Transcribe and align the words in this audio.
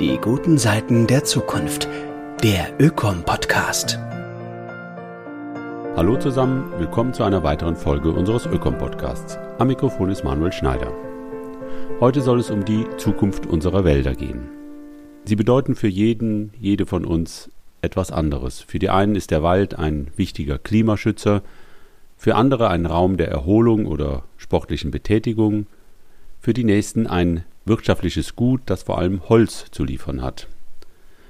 Die 0.00 0.16
guten 0.16 0.56
Seiten 0.56 1.06
der 1.06 1.24
Zukunft. 1.24 1.86
Der 2.42 2.72
Ökom-Podcast. 2.80 3.98
Hallo 5.94 6.16
zusammen, 6.16 6.72
willkommen 6.78 7.12
zu 7.12 7.22
einer 7.22 7.42
weiteren 7.42 7.76
Folge 7.76 8.10
unseres 8.10 8.46
Ökom-Podcasts. 8.46 9.36
Am 9.58 9.68
Mikrofon 9.68 10.08
ist 10.08 10.24
Manuel 10.24 10.52
Schneider. 10.52 10.90
Heute 12.00 12.22
soll 12.22 12.40
es 12.40 12.48
um 12.48 12.64
die 12.64 12.86
Zukunft 12.96 13.44
unserer 13.44 13.84
Wälder 13.84 14.14
gehen. 14.14 14.48
Sie 15.26 15.36
bedeuten 15.36 15.74
für 15.74 15.88
jeden, 15.88 16.54
jede 16.58 16.86
von 16.86 17.04
uns 17.04 17.50
etwas 17.82 18.10
anderes. 18.10 18.60
Für 18.62 18.78
die 18.78 18.88
einen 18.88 19.16
ist 19.16 19.30
der 19.30 19.42
Wald 19.42 19.78
ein 19.78 20.08
wichtiger 20.16 20.56
Klimaschützer, 20.56 21.42
für 22.16 22.36
andere 22.36 22.70
ein 22.70 22.86
Raum 22.86 23.18
der 23.18 23.28
Erholung 23.28 23.84
oder 23.84 24.22
sportlichen 24.38 24.92
Betätigung, 24.92 25.66
für 26.40 26.54
die 26.54 26.64
nächsten 26.64 27.06
ein 27.06 27.44
wirtschaftliches 27.70 28.36
Gut, 28.36 28.60
das 28.66 28.82
vor 28.82 28.98
allem 28.98 29.26
Holz 29.30 29.64
zu 29.70 29.84
liefern 29.84 30.20
hat. 30.20 30.46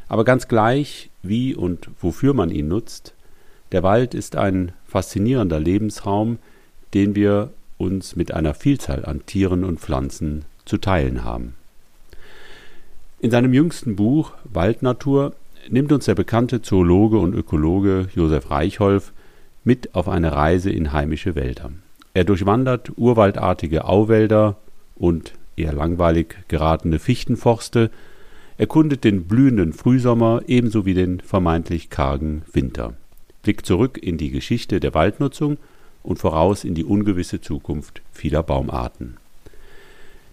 Aber 0.09 0.24
ganz 0.24 0.48
gleich, 0.48 1.10
wie 1.23 1.55
und 1.55 1.88
wofür 2.01 2.34
man 2.34 2.51
ihn 2.51 2.66
nutzt, 2.66 3.14
der 3.70 3.84
Wald 3.84 4.14
ist 4.14 4.34
ein 4.34 4.73
faszinierender 4.84 5.61
Lebensraum, 5.61 6.38
den 6.95 7.14
wir 7.14 7.50
uns 7.78 8.16
mit 8.16 8.34
einer 8.34 8.55
Vielzahl 8.55 9.05
an 9.05 9.24
Tieren 9.27 9.62
und 9.62 9.78
Pflanzen 9.78 10.45
zu 10.64 10.78
teilen 10.78 11.23
haben. 11.23 11.55
In 13.20 13.30
seinem 13.30 13.55
jüngsten 13.55 13.95
Buch 13.95 14.33
Waldnatur 14.45 15.34
nimmt 15.69 15.92
uns 15.92 16.06
der 16.06 16.14
bekannte 16.14 16.62
Zoologe 16.62 17.19
und 17.19 17.34
Ökologe 17.34 18.09
Josef 18.14 18.50
Reichholf 18.50 19.12
mit 19.62 19.95
auf 19.95 20.09
eine 20.09 20.33
Reise 20.33 20.70
in 20.70 20.92
heimische 20.92 21.34
Wälder. 21.34 21.70
Er 22.14 22.25
durchwandert 22.25 22.92
urwaldartige 22.97 23.84
Auwälder 23.84 24.56
und 24.97 25.34
eher 25.60 25.73
langweilig 25.73 26.37
geratene 26.48 26.98
Fichtenforste, 26.98 27.91
erkundet 28.59 29.05
den 29.05 29.24
blühenden 29.24 29.72
Frühsommer 29.72 30.42
ebenso 30.47 30.84
wie 30.84 30.94
den 30.94 31.20
vermeintlich 31.20 31.89
kargen 31.89 32.42
Winter, 32.53 32.94
blickt 33.42 33.66
zurück 33.66 33.98
in 33.98 34.19
die 34.19 34.31
Geschichte 34.31 34.81
der 34.81 34.94
Waldnutzung 34.94 35.56
und 36.03 36.19
voraus 36.19 36.64
in 36.64 36.75
die 36.75 36.84
ungewisse 36.84 37.41
Zukunft 37.41 38.03
vieler 38.12 38.42
Baumarten. 38.42 39.16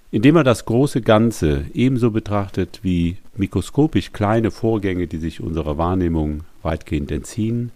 Indem 0.09 0.37
er 0.37 0.43
das 0.43 0.65
große 0.65 1.01
Ganze 1.01 1.65
ebenso 1.73 2.11
betrachtet 2.11 2.79
wie 2.81 3.17
mikroskopisch 3.35 4.13
kleine 4.13 4.51
Vorgänge, 4.51 5.07
die 5.07 5.17
sich 5.17 5.41
unserer 5.41 5.77
Wahrnehmung 5.77 6.41
weitgehend 6.63 7.11
entziehen, 7.11 7.71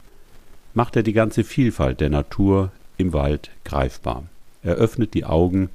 macht 0.73 0.95
er 0.95 1.03
die 1.03 1.13
ganze 1.13 1.43
Vielfalt 1.43 1.99
der 1.99 2.09
Natur 2.09 2.71
im 2.97 3.11
Wald 3.11 3.51
greifbar. 3.65 4.23
Er 4.63 4.75
öffnet 4.75 5.13
die 5.13 5.25
Augen 5.25 5.69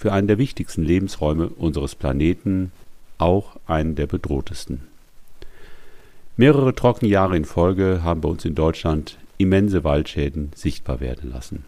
für 0.00 0.14
einen 0.14 0.28
der 0.28 0.38
wichtigsten 0.38 0.82
Lebensräume 0.82 1.50
unseres 1.50 1.94
Planeten, 1.94 2.72
auch 3.18 3.56
einen 3.66 3.96
der 3.96 4.06
bedrohtesten. 4.06 4.80
Mehrere 6.38 6.74
Trockenjahre 6.74 7.36
in 7.36 7.44
Folge 7.44 8.00
haben 8.02 8.22
bei 8.22 8.30
uns 8.30 8.46
in 8.46 8.54
Deutschland 8.54 9.18
immense 9.36 9.84
Waldschäden 9.84 10.52
sichtbar 10.54 11.00
werden 11.00 11.30
lassen. 11.30 11.66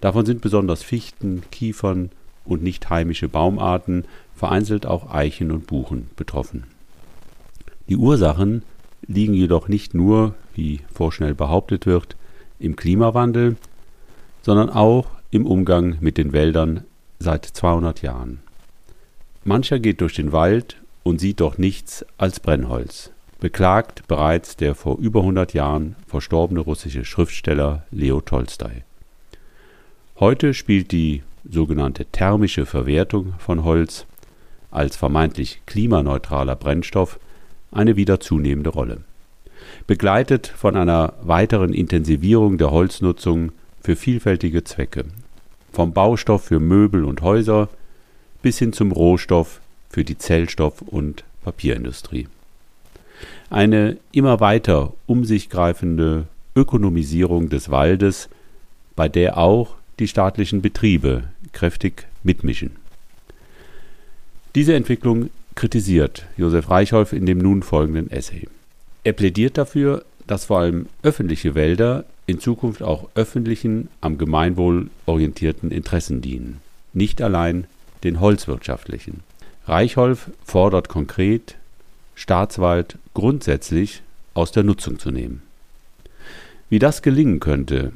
Davon 0.00 0.24
sind 0.24 0.40
besonders 0.40 0.82
Fichten, 0.82 1.42
Kiefern 1.50 2.08
und 2.46 2.62
nicht 2.62 2.88
heimische 2.88 3.28
Baumarten, 3.28 4.06
vereinzelt 4.34 4.86
auch 4.86 5.12
Eichen 5.12 5.50
und 5.50 5.66
Buchen 5.66 6.08
betroffen. 6.16 6.64
Die 7.86 7.98
Ursachen 7.98 8.62
liegen 9.06 9.34
jedoch 9.34 9.68
nicht 9.68 9.92
nur, 9.92 10.34
wie 10.54 10.80
vorschnell 10.90 11.34
behauptet 11.34 11.84
wird, 11.84 12.16
im 12.58 12.76
Klimawandel, 12.76 13.56
sondern 14.40 14.70
auch 14.70 15.04
im 15.30 15.44
Umgang 15.44 15.98
mit 16.00 16.16
den 16.16 16.32
Wäldern 16.32 16.84
seit 17.22 17.46
200 17.46 18.02
Jahren. 18.02 18.40
Mancher 19.44 19.78
geht 19.78 20.00
durch 20.00 20.14
den 20.14 20.32
Wald 20.32 20.76
und 21.02 21.20
sieht 21.20 21.40
doch 21.40 21.58
nichts 21.58 22.04
als 22.18 22.40
Brennholz, 22.40 23.10
beklagt 23.40 24.06
bereits 24.06 24.56
der 24.56 24.74
vor 24.74 24.98
über 24.98 25.20
100 25.20 25.54
Jahren 25.54 25.96
verstorbene 26.06 26.60
russische 26.60 27.04
Schriftsteller 27.04 27.84
Leo 27.90 28.20
Tolstoi. 28.20 28.82
Heute 30.20 30.54
spielt 30.54 30.92
die 30.92 31.22
sogenannte 31.48 32.04
thermische 32.04 32.66
Verwertung 32.66 33.34
von 33.38 33.64
Holz 33.64 34.06
als 34.70 34.96
vermeintlich 34.96 35.62
klimaneutraler 35.66 36.54
Brennstoff 36.54 37.18
eine 37.72 37.96
wieder 37.96 38.20
zunehmende 38.20 38.70
Rolle. 38.70 39.02
Begleitet 39.86 40.46
von 40.46 40.76
einer 40.76 41.14
weiteren 41.22 41.72
Intensivierung 41.72 42.58
der 42.58 42.70
Holznutzung 42.70 43.52
für 43.80 43.96
vielfältige 43.96 44.62
Zwecke, 44.64 45.04
vom 45.72 45.92
Baustoff 45.92 46.44
für 46.44 46.60
Möbel 46.60 47.04
und 47.04 47.22
Häuser 47.22 47.68
bis 48.42 48.58
hin 48.58 48.72
zum 48.72 48.92
Rohstoff 48.92 49.60
für 49.88 50.04
die 50.04 50.18
Zellstoff- 50.18 50.82
und 50.82 51.24
Papierindustrie. 51.44 52.28
Eine 53.50 53.98
immer 54.12 54.40
weiter 54.40 54.92
um 55.06 55.24
sich 55.24 55.50
greifende 55.50 56.26
Ökonomisierung 56.54 57.48
des 57.48 57.70
Waldes, 57.70 58.28
bei 58.96 59.08
der 59.08 59.38
auch 59.38 59.74
die 59.98 60.08
staatlichen 60.08 60.62
Betriebe 60.62 61.24
kräftig 61.52 62.06
mitmischen. 62.22 62.76
Diese 64.54 64.74
Entwicklung 64.74 65.30
kritisiert 65.54 66.26
Josef 66.36 66.70
Reichholf 66.70 67.12
in 67.12 67.26
dem 67.26 67.38
nun 67.38 67.62
folgenden 67.62 68.10
Essay. 68.10 68.48
Er 69.04 69.12
plädiert 69.12 69.58
dafür, 69.58 70.04
dass 70.26 70.46
vor 70.46 70.60
allem 70.60 70.86
öffentliche 71.02 71.54
Wälder 71.54 72.04
in 72.26 72.40
Zukunft 72.40 72.82
auch 72.82 73.08
öffentlichen, 73.14 73.88
am 74.00 74.18
Gemeinwohl 74.18 74.90
orientierten 75.06 75.70
Interessen 75.70 76.20
dienen, 76.20 76.60
nicht 76.92 77.20
allein 77.20 77.66
den 78.04 78.20
holzwirtschaftlichen. 78.20 79.20
Reichholf 79.66 80.30
fordert 80.44 80.88
konkret, 80.88 81.56
Staatswald 82.14 82.98
grundsätzlich 83.14 84.02
aus 84.34 84.52
der 84.52 84.62
Nutzung 84.62 84.98
zu 84.98 85.10
nehmen. 85.10 85.42
Wie 86.68 86.78
das 86.78 87.02
gelingen 87.02 87.40
könnte, 87.40 87.92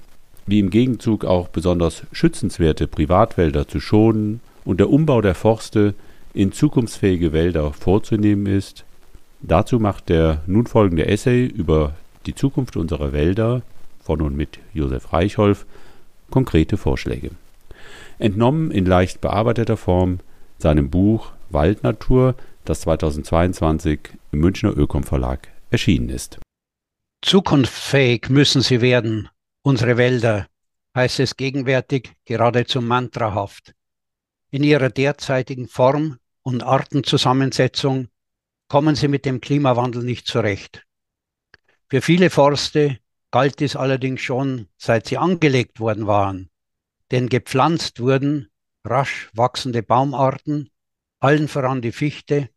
wie 0.46 0.60
im 0.60 0.70
Gegenzug 0.70 1.24
auch 1.24 1.48
besonders 1.48 2.02
schützenswerte 2.12 2.86
Privatwälder 2.86 3.66
zu 3.66 3.80
schonen 3.80 4.40
und 4.64 4.78
der 4.78 4.90
Umbau 4.90 5.20
der 5.20 5.34
Forste 5.34 5.94
in 6.34 6.52
zukunftsfähige 6.52 7.32
Wälder 7.32 7.72
vorzunehmen 7.72 8.46
ist, 8.46 8.84
dazu 9.40 9.80
macht 9.80 10.08
der 10.08 10.42
nun 10.46 10.66
folgende 10.66 11.06
Essay 11.06 11.46
über 11.46 11.94
die 12.26 12.34
Zukunft 12.34 12.76
unserer 12.76 13.12
Wälder 13.12 13.62
von 14.06 14.22
und 14.22 14.36
mit 14.36 14.58
Josef 14.72 15.12
Reichholf 15.12 15.66
konkrete 16.30 16.76
Vorschläge. 16.76 17.30
Entnommen 18.18 18.70
in 18.70 18.86
leicht 18.86 19.20
bearbeiteter 19.20 19.76
Form 19.76 20.20
seinem 20.58 20.88
Buch 20.90 21.32
Waldnatur, 21.50 22.34
das 22.64 22.80
2022 22.82 24.00
im 24.32 24.40
Münchner 24.40 24.76
Ökom 24.76 25.02
Verlag 25.02 25.48
erschienen 25.70 26.08
ist. 26.08 26.38
Zukunftsfähig 27.22 28.28
müssen 28.30 28.62
sie 28.62 28.80
werden, 28.80 29.28
unsere 29.62 29.96
Wälder, 29.96 30.46
heißt 30.94 31.20
es 31.20 31.36
gegenwärtig 31.36 32.12
geradezu 32.24 32.80
mantrahaft. 32.80 33.74
In 34.50 34.62
ihrer 34.62 34.88
derzeitigen 34.88 35.68
Form 35.68 36.18
und 36.42 36.62
Artenzusammensetzung 36.62 38.08
kommen 38.68 38.94
sie 38.94 39.08
mit 39.08 39.24
dem 39.24 39.40
Klimawandel 39.40 40.02
nicht 40.02 40.26
zurecht. 40.26 40.86
Für 41.88 42.00
viele 42.00 42.30
Forste 42.30 42.98
galt 43.30 43.60
dies 43.60 43.76
allerdings 43.76 44.20
schon, 44.20 44.68
seit 44.76 45.06
sie 45.06 45.18
angelegt 45.18 45.80
worden 45.80 46.06
waren, 46.06 46.50
denn 47.10 47.28
gepflanzt 47.28 48.00
wurden 48.00 48.48
rasch 48.86 49.30
wachsende 49.34 49.82
Baumarten, 49.82 50.70
allen 51.20 51.48
voran 51.48 51.82
die 51.82 51.92
Fichte, 51.92 52.48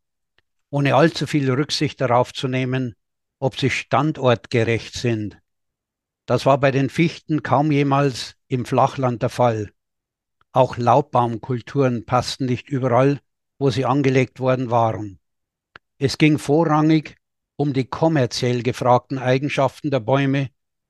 ohne 0.70 0.96
allzu 0.96 1.28
viel 1.28 1.52
Rücksicht 1.52 2.00
darauf 2.00 2.34
zu 2.34 2.48
nehmen, 2.48 2.96
ob 3.40 3.58
sie 3.58 3.70
standortgerecht 3.70 4.94
sind. 4.94 5.40
Das 6.26 6.46
war 6.46 6.60
bei 6.60 6.72
den 6.72 6.90
Fichten 6.90 7.42
kaum 7.42 7.72
jemals 7.72 8.36
im 8.48 8.66
Flachland 8.66 9.24
der 9.24 9.30
Fall. 9.30 9.72
Auch 10.52 10.78
Laubbaumkulturen 10.78 12.06
passten 12.06 12.46
nicht 12.46 12.70
überall, 12.70 13.20
wo 13.58 13.70
sie 13.70 13.86
angelegt 13.86 14.40
worden 14.40 14.70
waren. 14.70 15.20
Es 15.98 16.18
ging 16.18 16.38
vorrangig 16.38 17.18
um 17.56 17.74
die 17.74 17.86
kommerziell 17.86 18.64
gefragten 18.64 19.18
Eigenschaften 19.18 19.92
der 19.92 20.00
Bäume 20.00 20.50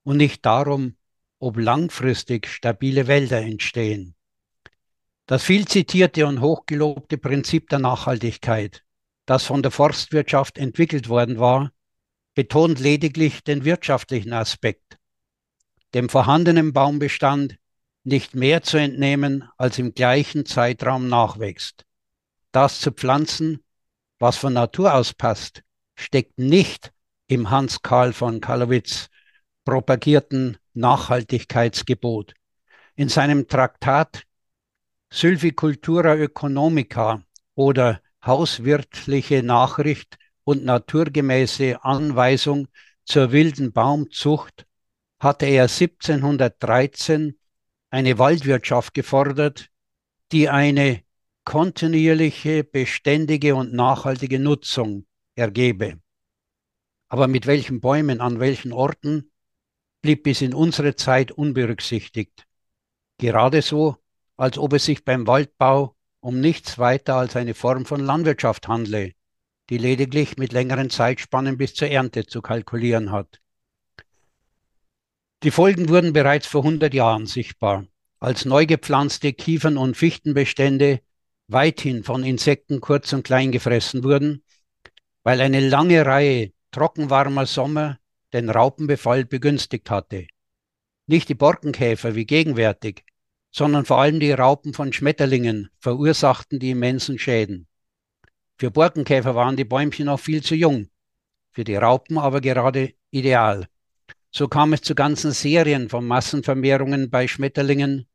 und 0.09 0.17
nicht 0.17 0.43
darum, 0.43 0.95
ob 1.37 1.59
langfristig 1.59 2.47
stabile 2.47 3.05
Wälder 3.05 3.41
entstehen. 3.43 4.15
Das 5.27 5.43
viel 5.43 5.67
zitierte 5.67 6.25
und 6.25 6.41
hochgelobte 6.41 7.19
Prinzip 7.19 7.69
der 7.69 7.77
Nachhaltigkeit, 7.77 8.83
das 9.27 9.45
von 9.45 9.61
der 9.61 9.69
Forstwirtschaft 9.69 10.57
entwickelt 10.57 11.09
worden 11.09 11.37
war, 11.37 11.71
betont 12.33 12.79
lediglich 12.79 13.43
den 13.43 13.65
wirtschaftlichen 13.65 14.33
Aspekt, 14.33 14.97
dem 15.93 16.09
vorhandenen 16.09 16.73
Baumbestand 16.73 17.59
nicht 18.03 18.33
mehr 18.33 18.63
zu 18.63 18.77
entnehmen, 18.77 19.47
als 19.57 19.77
im 19.77 19.93
gleichen 19.93 20.43
Zeitraum 20.43 21.07
nachwächst. 21.07 21.85
Das 22.51 22.81
zu 22.81 22.91
pflanzen, 22.91 23.63
was 24.17 24.37
von 24.37 24.53
Natur 24.53 24.95
aus 24.95 25.13
passt, 25.13 25.61
steckt 25.93 26.39
nicht 26.39 26.91
im 27.27 27.51
Hans 27.51 27.83
Karl 27.83 28.11
von 28.11 28.41
Kalowitz 28.41 29.11
propagierten 29.69 30.57
Nachhaltigkeitsgebot. 30.73 32.33
In 32.95 33.07
seinem 33.07 33.47
Traktat 33.47 34.23
Sylvicultura 35.11 36.15
Economica 36.15 37.23
oder 37.53 38.01
Hauswirtliche 38.25 39.43
Nachricht 39.43 40.17
und 40.43 40.65
naturgemäße 40.65 41.83
Anweisung 41.83 42.67
zur 43.05 43.31
wilden 43.31 43.71
Baumzucht 43.71 44.65
hatte 45.19 45.45
er 45.45 45.65
1713 45.65 47.37
eine 47.91 48.17
Waldwirtschaft 48.17 48.95
gefordert, 48.95 49.69
die 50.31 50.49
eine 50.49 51.03
kontinuierliche, 51.45 52.63
beständige 52.63 53.53
und 53.53 53.73
nachhaltige 53.73 54.39
Nutzung 54.39 55.05
ergebe. 55.35 55.99
Aber 57.07 57.27
mit 57.27 57.45
welchen 57.45 57.81
Bäumen, 57.81 58.19
an 58.19 58.39
welchen 58.39 58.73
Orten, 58.73 59.28
blieb 60.01 60.23
bis 60.23 60.41
in 60.41 60.53
unsere 60.53 60.95
Zeit 60.95 61.31
unberücksichtigt. 61.31 62.45
Gerade 63.17 63.61
so, 63.61 63.97
als 64.37 64.57
ob 64.57 64.73
es 64.73 64.85
sich 64.85 65.03
beim 65.03 65.27
Waldbau 65.27 65.95
um 66.21 66.39
nichts 66.39 66.77
weiter 66.77 67.15
als 67.15 67.35
eine 67.35 67.53
Form 67.53 67.85
von 67.85 67.99
Landwirtschaft 67.99 68.67
handle, 68.67 69.13
die 69.69 69.77
lediglich 69.77 70.37
mit 70.37 70.51
längeren 70.51 70.89
Zeitspannen 70.89 71.57
bis 71.57 71.73
zur 71.73 71.89
Ernte 71.89 72.25
zu 72.25 72.41
kalkulieren 72.41 73.11
hat. 73.11 73.39
Die 75.43 75.51
Folgen 75.51 75.87
wurden 75.87 76.11
bereits 76.11 76.47
vor 76.47 76.63
100 76.63 76.93
Jahren 76.93 77.25
sichtbar, 77.25 77.85
als 78.19 78.43
neu 78.43 78.65
gepflanzte 78.65 79.31
Kiefern- 79.31 79.77
und 79.77 79.95
Fichtenbestände 79.95 81.01
weithin 81.47 82.03
von 82.03 82.23
Insekten 82.23 82.81
kurz 82.81 83.13
und 83.13 83.23
klein 83.23 83.51
gefressen 83.51 84.03
wurden, 84.03 84.43
weil 85.23 85.39
eine 85.39 85.61
lange 85.61 86.05
Reihe 86.05 86.51
trockenwarmer 86.71 87.45
Sommer 87.45 87.99
den 88.33 88.49
Raupenbefall 88.49 89.25
begünstigt 89.25 89.89
hatte. 89.89 90.27
Nicht 91.07 91.29
die 91.29 91.35
Borkenkäfer 91.35 92.15
wie 92.15 92.25
gegenwärtig, 92.25 93.03
sondern 93.51 93.85
vor 93.85 93.99
allem 93.99 94.19
die 94.19 94.31
Raupen 94.31 94.73
von 94.73 94.93
Schmetterlingen 94.93 95.69
verursachten 95.79 96.59
die 96.59 96.71
immensen 96.71 97.17
Schäden. 97.17 97.67
Für 98.57 98.71
Borkenkäfer 98.71 99.35
waren 99.35 99.55
die 99.55 99.65
Bäumchen 99.65 100.05
noch 100.05 100.19
viel 100.19 100.43
zu 100.43 100.53
jung, 100.53 100.89
für 101.51 101.63
die 101.63 101.75
Raupen 101.75 102.17
aber 102.17 102.41
gerade 102.41 102.93
ideal. 103.09 103.67
So 104.31 104.47
kam 104.47 104.73
es 104.73 104.81
zu 104.81 104.93
ganzen 104.93 105.31
Serien 105.31 105.89
von 105.89 106.05
Massenvermehrungen 106.05 107.09
bei 107.09 107.27
Schmetterlingen, 107.27 108.07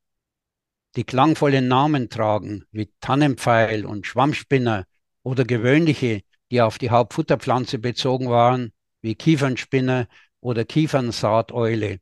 die 0.96 1.05
klangvolle 1.05 1.61
Namen 1.61 2.08
tragen, 2.08 2.64
wie 2.70 2.93
Tannenpfeil 3.00 3.84
und 3.84 4.06
Schwammspinner 4.06 4.87
oder 5.25 5.44
gewöhnliche, 5.44 6.22
die 6.52 6.61
auf 6.61 6.78
die 6.78 6.90
Hauptfutterpflanze 6.90 7.78
bezogen 7.78 8.28
waren, 8.28 8.72
wie 9.04 9.14
Kiefernspinner 9.14 10.08
oder 10.40 10.64
Kiefernsaateule. 10.64 12.00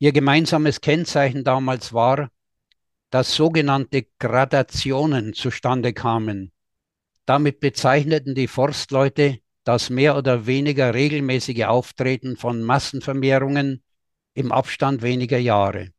Ihr 0.00 0.12
gemeinsames 0.12 0.80
Kennzeichen 0.80 1.44
damals 1.44 1.92
war, 1.92 2.30
dass 3.10 3.36
sogenannte 3.36 4.06
Gradationen 4.18 5.34
zustande 5.34 5.92
kamen. 5.92 6.50
Damit 7.26 7.60
bezeichneten 7.60 8.34
die 8.34 8.48
Forstleute 8.48 9.38
das 9.62 9.88
mehr 9.88 10.16
oder 10.16 10.46
weniger 10.46 10.94
regelmäßige 10.94 11.64
Auftreten 11.66 12.36
von 12.36 12.62
Massenvermehrungen 12.62 13.84
im 14.34 14.50
Abstand 14.50 15.02
weniger 15.02 15.38
Jahre. 15.38 15.92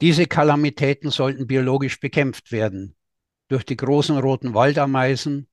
Diese 0.00 0.26
Kalamitäten 0.26 1.10
sollten 1.10 1.48
biologisch 1.48 1.98
bekämpft 1.98 2.52
werden 2.52 2.94
durch 3.48 3.64
die 3.64 3.76
großen 3.76 4.16
roten 4.16 4.54
Waldameisen 4.54 5.48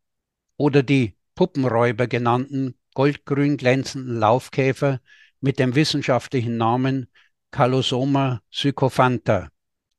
oder 0.55 0.83
die 0.83 1.15
Puppenräuber 1.33 2.05
genannten 2.05 2.75
goldgrün 2.93 3.57
glänzenden 3.57 4.19
Laufkäfer 4.19 5.01
mit 5.41 5.59
dem 5.59 5.75
wissenschaftlichen 5.75 6.57
Namen 6.57 7.07
Calosoma 7.51 8.41
sycophanta, 8.51 9.49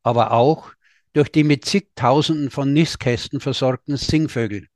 aber 0.02 0.32
auch 0.32 0.72
durch 1.12 1.30
die 1.30 1.44
mit 1.44 1.64
zigtausenden 1.64 2.50
von 2.50 2.72
Nistkästen 2.72 3.40
versorgten 3.40 3.96
Singvögel. 3.96 4.68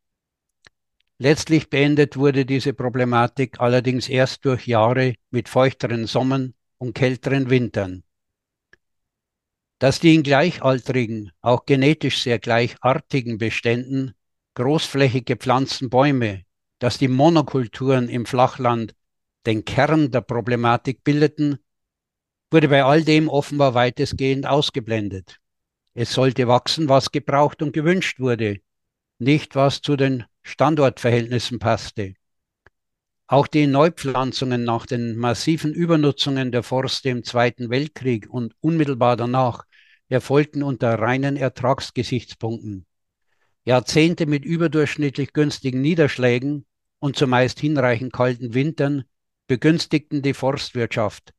Letztlich 1.18 1.70
beendet 1.70 2.16
wurde 2.16 2.44
diese 2.44 2.72
Problematik 2.72 3.60
allerdings 3.60 4.08
erst 4.08 4.44
durch 4.44 4.66
Jahre 4.66 5.14
mit 5.30 5.48
feuchteren 5.48 6.06
Sommern 6.06 6.54
und 6.78 6.94
kälteren 6.94 7.50
Wintern. 7.50 8.02
Dass 9.78 10.00
die 10.00 10.14
in 10.14 10.22
gleichaltrigen, 10.22 11.30
auch 11.40 11.66
genetisch 11.66 12.22
sehr 12.22 12.38
gleichartigen 12.38 13.38
Beständen 13.38 14.14
großflächig 14.54 15.24
gepflanzten 15.24 15.88
Bäume, 15.88 16.44
dass 16.84 16.98
die 16.98 17.08
Monokulturen 17.08 18.10
im 18.10 18.26
Flachland 18.26 18.94
den 19.46 19.64
Kern 19.64 20.10
der 20.10 20.20
Problematik 20.20 21.02
bildeten, 21.02 21.58
wurde 22.50 22.68
bei 22.68 22.84
all 22.84 23.02
dem 23.02 23.30
offenbar 23.30 23.72
weitestgehend 23.72 24.44
ausgeblendet. 24.44 25.40
Es 25.94 26.12
sollte 26.12 26.46
wachsen, 26.46 26.90
was 26.90 27.10
gebraucht 27.10 27.62
und 27.62 27.72
gewünscht 27.72 28.20
wurde, 28.20 28.60
nicht 29.18 29.54
was 29.56 29.80
zu 29.80 29.96
den 29.96 30.24
Standortverhältnissen 30.42 31.58
passte. 31.58 32.16
Auch 33.28 33.46
die 33.46 33.66
Neupflanzungen 33.66 34.62
nach 34.64 34.84
den 34.84 35.16
massiven 35.16 35.72
Übernutzungen 35.72 36.52
der 36.52 36.62
Forste 36.62 37.08
im 37.08 37.24
Zweiten 37.24 37.70
Weltkrieg 37.70 38.28
und 38.28 38.54
unmittelbar 38.60 39.16
danach 39.16 39.64
erfolgten 40.10 40.62
unter 40.62 40.98
reinen 40.98 41.38
Ertragsgesichtspunkten. 41.38 42.84
Jahrzehnte 43.64 44.26
mit 44.26 44.44
überdurchschnittlich 44.44 45.32
günstigen 45.32 45.80
Niederschlägen 45.80 46.66
und 47.04 47.16
zumeist 47.16 47.60
hinreichend 47.60 48.14
kalten 48.14 48.54
Wintern 48.54 49.04
begünstigten 49.46 50.22
die 50.22 50.32
Forstwirtschaft, 50.32 51.34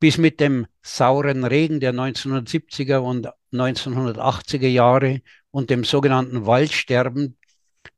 bis 0.00 0.18
mit 0.18 0.40
dem 0.40 0.66
sauren 0.82 1.44
Regen 1.44 1.78
der 1.78 1.94
1970er 1.94 2.96
und 2.96 3.28
1980er 3.52 4.66
Jahre 4.66 5.22
und 5.52 5.70
dem 5.70 5.84
sogenannten 5.84 6.44
Waldsterben 6.44 7.38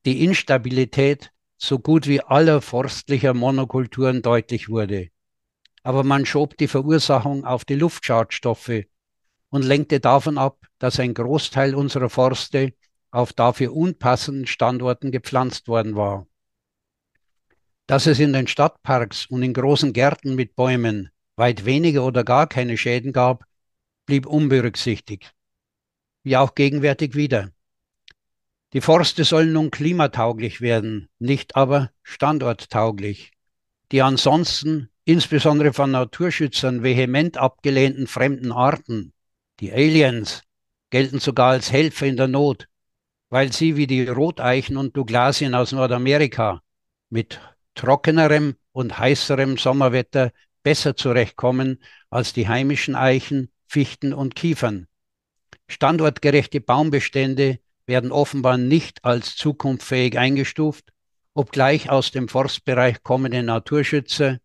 die 0.05 0.23
Instabilität 0.23 1.31
so 1.57 1.79
gut 1.79 2.07
wie 2.09 2.21
aller 2.21 2.61
forstlicher 2.61 3.33
Monokulturen 3.33 4.21
deutlich 4.21 4.69
wurde. 4.69 5.09
Aber 5.83 6.05
man 6.05 6.27
schob 6.27 6.59
die 6.59 6.69
Verursachung 6.69 7.47
auf 7.47 7.65
die 7.65 7.77
Luftschadstoffe 7.77 8.83
und 9.49 9.65
lenkte 9.65 9.99
davon 9.99 10.37
ab, 10.37 10.59
dass 10.79 11.01
ein 11.01 11.15
Großteil 11.15 11.75
unserer 11.75 12.11
Forste 12.11 12.75
auf 13.11 13.33
dafür 13.33 13.75
unpassenden 13.75 14.47
Standorten 14.47 15.11
gepflanzt 15.11 15.69
worden 15.69 15.97
war. 15.97 16.27
Dass 17.87 18.07
es 18.07 18.19
in 18.19 18.33
den 18.33 18.47
Stadtparks 18.47 19.27
und 19.27 19.43
in 19.43 19.53
großen 19.53 19.93
Gärten 19.93 20.35
mit 20.35 20.55
Bäumen 20.55 21.11
weit 21.37 21.65
weniger 21.65 22.05
oder 22.05 22.25
gar 22.25 22.47
keine 22.47 22.77
Schäden 22.77 23.13
gab, 23.13 23.45
blieb 24.07 24.27
unberücksichtigt. 24.27 25.35
Wie 26.23 26.37
auch 26.37 26.55
gegenwärtig 26.55 27.15
wieder. 27.15 27.51
Die 28.73 28.81
Forste 28.81 29.25
sollen 29.25 29.53
nun 29.53 29.71
klimatauglich 29.71 30.61
werden, 30.61 31.09
nicht 31.19 31.57
aber 31.57 31.91
standorttauglich. 32.03 33.33
Die 33.91 34.01
ansonsten, 34.01 34.89
insbesondere 35.05 35.73
von 35.73 35.91
Naturschützern, 35.91 36.83
vehement 36.83 37.37
abgelehnten 37.37 38.07
fremden 38.07 38.53
Arten, 38.53 39.13
die 39.61 39.73
Aliens, 39.73 40.43
gelten 40.89 41.21
sogar 41.21 41.51
als 41.51 41.71
Helfer 41.71 42.07
in 42.07 42.17
der 42.17 42.29
Not, 42.29 42.69
weil 43.29 43.53
sie 43.53 43.77
wie 43.77 43.87
die 43.87 44.07
Roteichen 44.07 44.77
und 44.77 44.97
Douglasien 44.97 45.55
aus 45.55 45.73
Nordamerika 45.73 46.63
mit 47.11 47.41
trockenerem 47.75 48.57
und 48.73 48.99
heißerem 48.99 49.57
Sommerwetter 49.57 50.33
besser 50.63 50.97
zurechtkommen 50.97 51.83
als 52.11 52.33
die 52.33 52.49
heimischen 52.49 52.95
Eichen, 52.95 53.51
Fichten 53.67 54.13
und 54.13 54.35
Kiefern. 54.35 54.87
Standortgerechte 55.69 56.61
Baumbestände 56.61 57.59
werden 57.87 58.13
offenbar 58.13 58.59
nicht 58.59 59.05
als 59.05 59.37
zukunftsfähig 59.37 60.19
eingestuft, 60.19 60.93
obgleich 61.35 61.91
aus 61.91 62.11
dem 62.11 62.29
Forstbereich 62.29 63.03
kommende 63.03 63.43
Naturschützer 63.43 64.39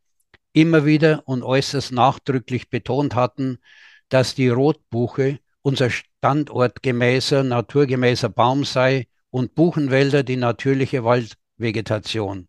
immer 0.54 0.86
wieder 0.86 1.24
und 1.26 1.44
äußerst 1.44 1.92
nachdrücklich 1.92 2.70
betont 2.70 3.16
hatten, 3.16 3.60
dass 4.10 4.36
die 4.36 4.50
Rotbuche 4.50 5.40
unser 5.62 5.90
standortgemäßer, 5.90 7.44
naturgemäßer 7.44 8.30
Baum 8.30 8.64
sei 8.64 9.08
und 9.30 9.54
Buchenwälder 9.54 10.24
die 10.24 10.38
natürliche 10.38 11.04
Waldvegetation. 11.04 12.48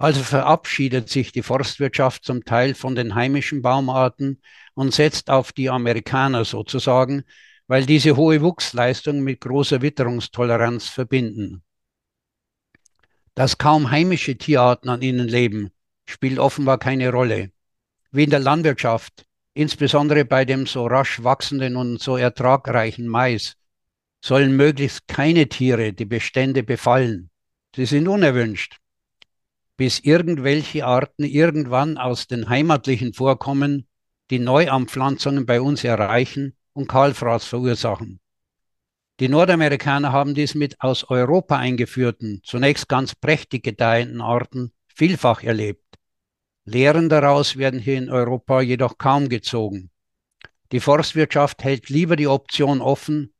Also 0.00 0.22
verabschiedet 0.22 1.10
sich 1.10 1.30
die 1.30 1.42
Forstwirtschaft 1.42 2.24
zum 2.24 2.46
Teil 2.46 2.74
von 2.74 2.94
den 2.94 3.14
heimischen 3.14 3.60
Baumarten 3.60 4.40
und 4.72 4.94
setzt 4.94 5.28
auf 5.28 5.52
die 5.52 5.68
Amerikaner 5.68 6.46
sozusagen, 6.46 7.24
weil 7.66 7.84
diese 7.84 8.16
hohe 8.16 8.40
Wuchsleistung 8.40 9.20
mit 9.20 9.42
großer 9.42 9.82
Witterungstoleranz 9.82 10.88
verbinden. 10.88 11.62
Dass 13.34 13.58
kaum 13.58 13.90
heimische 13.90 14.38
Tierarten 14.38 14.88
an 14.88 15.02
ihnen 15.02 15.28
leben, 15.28 15.70
spielt 16.06 16.38
offenbar 16.38 16.78
keine 16.78 17.10
Rolle. 17.10 17.52
Wie 18.10 18.24
in 18.24 18.30
der 18.30 18.40
Landwirtschaft, 18.40 19.26
insbesondere 19.52 20.24
bei 20.24 20.46
dem 20.46 20.66
so 20.66 20.86
rasch 20.86 21.22
wachsenden 21.22 21.76
und 21.76 22.00
so 22.00 22.16
ertragreichen 22.16 23.06
Mais, 23.06 23.58
sollen 24.24 24.56
möglichst 24.56 25.06
keine 25.08 25.46
Tiere 25.50 25.92
die 25.92 26.06
Bestände 26.06 26.62
befallen. 26.62 27.28
Sie 27.76 27.84
sind 27.84 28.08
unerwünscht 28.08 28.79
bis 29.80 29.98
irgendwelche 30.00 30.84
Arten 30.84 31.24
irgendwann 31.24 31.96
aus 31.96 32.26
den 32.26 32.50
heimatlichen 32.50 33.14
Vorkommen 33.14 33.88
die 34.28 34.38
Neuanpflanzungen 34.38 35.46
bei 35.46 35.62
uns 35.62 35.84
erreichen 35.84 36.54
und 36.74 36.86
Kahlfraß 36.86 37.46
verursachen. 37.46 38.20
Die 39.20 39.30
Nordamerikaner 39.30 40.12
haben 40.12 40.34
dies 40.34 40.54
mit 40.54 40.78
aus 40.82 41.04
Europa 41.08 41.56
eingeführten, 41.56 42.42
zunächst 42.44 42.90
ganz 42.90 43.14
prächtig 43.14 43.62
gedeihenden 43.62 44.20
Arten 44.20 44.72
vielfach 44.94 45.42
erlebt. 45.42 45.96
Lehren 46.66 47.08
daraus 47.08 47.56
werden 47.56 47.80
hier 47.80 47.96
in 47.96 48.10
Europa 48.10 48.60
jedoch 48.60 48.98
kaum 48.98 49.30
gezogen. 49.30 49.88
Die 50.72 50.80
Forstwirtschaft 50.80 51.64
hält 51.64 51.88
lieber 51.88 52.16
die 52.16 52.28
Option 52.28 52.82
offen, 52.82 53.32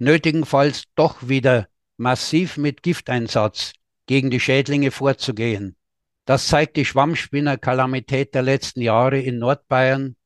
nötigenfalls 0.00 0.86
doch 0.96 1.28
wieder 1.28 1.68
massiv 1.98 2.56
mit 2.56 2.82
Gifteinsatz 2.82 3.74
gegen 4.06 4.32
die 4.32 4.40
Schädlinge 4.40 4.90
vorzugehen. 4.90 5.76
Das 6.24 6.46
zeigt 6.48 6.76
die 6.76 6.84
Schwammspinner-Kalamität 6.84 8.34
der 8.34 8.42
letzten 8.42 8.80
Jahre 8.80 9.20
in 9.20 9.38
Nordbayern 9.38 10.16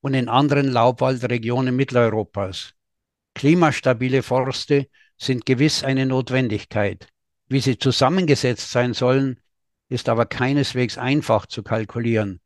und 0.00 0.14
in 0.14 0.28
anderen 0.28 0.68
Laubwaldregionen 0.68 1.74
Mitteleuropas. 1.74 2.74
Klimastabile 3.34 4.22
Forste 4.22 4.88
sind 5.18 5.46
gewiss 5.46 5.82
eine 5.82 6.06
Notwendigkeit. 6.06 7.08
Wie 7.48 7.60
sie 7.60 7.78
zusammengesetzt 7.78 8.70
sein 8.70 8.92
sollen, 8.92 9.40
ist 9.88 10.08
aber 10.08 10.26
keineswegs 10.26 10.98
einfach 10.98 11.46
zu 11.46 11.62
kalkulieren. 11.62 12.40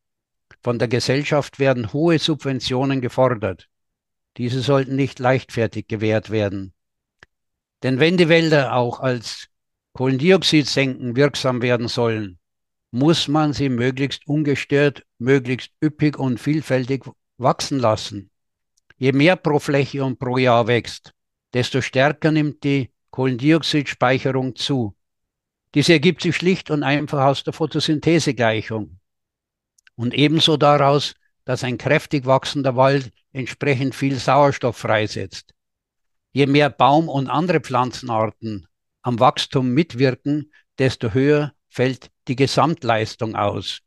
Von 0.63 0.79
der 0.79 0.89
Gesellschaft 0.89 1.59
werden 1.59 1.93
hohe 1.93 2.19
Subventionen 2.19 3.01
gefordert. 3.01 3.69
Diese 4.37 4.61
sollten 4.61 4.97
nicht 4.97 5.19
leichtfertig 5.19 5.89
gewährt 5.89 6.31
werden. 6.31 6.75
Denn 7.83 7.99
wenn 7.99 8.17
die 8.17 8.29
Wälder 8.29 8.75
auch 8.75 9.01
als 9.01 9.49
Kohlendioxidsenken 9.95 11.17
wirksam 11.17 11.63
werden 11.63 11.89
sollen, 11.89 12.40
muss 12.91 13.29
man 13.29 13.53
sie 13.53 13.69
möglichst 13.69 14.27
ungestört, 14.27 15.05
möglichst 15.19 15.73
üppig 15.83 16.19
und 16.19 16.39
vielfältig 16.39 17.05
wachsen 17.39 17.79
lassen. 17.79 18.31
Je 18.97 19.13
mehr 19.13 19.37
pro 19.37 19.59
Fläche 19.59 20.05
und 20.05 20.19
pro 20.19 20.37
Jahr 20.37 20.67
wächst, 20.67 21.15
desto 21.55 21.81
stärker 21.81 22.33
nimmt 22.33 22.65
die 22.65 22.91
Kohlendioxidspeicherung 23.11 24.57
zu. 24.57 24.95
Dies 25.75 25.89
ergibt 25.89 26.23
sich 26.23 26.37
schlicht 26.37 26.71
und 26.71 26.83
einfach 26.83 27.25
aus 27.25 27.45
der 27.45 27.53
Photosynthesegleichung 27.53 28.99
und 29.95 30.15
ebenso 30.15 30.57
daraus, 30.57 31.15
dass 31.45 31.63
ein 31.65 31.79
kräftig 31.79 32.27
wachsender 32.27 32.77
Wald 32.77 33.13
entsprechend 33.33 33.95
viel 33.95 34.17
Sauerstoff 34.17 34.77
freisetzt. 34.77 35.55
Je 36.33 36.47
mehr 36.47 36.71
Baum- 36.71 37.09
und 37.09 37.29
andere 37.29 37.61
Pflanzenarten 37.61 38.67
am 39.03 39.19
Wachstum 39.21 39.71
mitwirken, 39.73 40.53
desto 40.79 41.13
höher 41.13 41.53
fällt 41.71 42.11
die 42.29 42.37
Gesamtleistung 42.37 43.35
aus. 43.35 43.81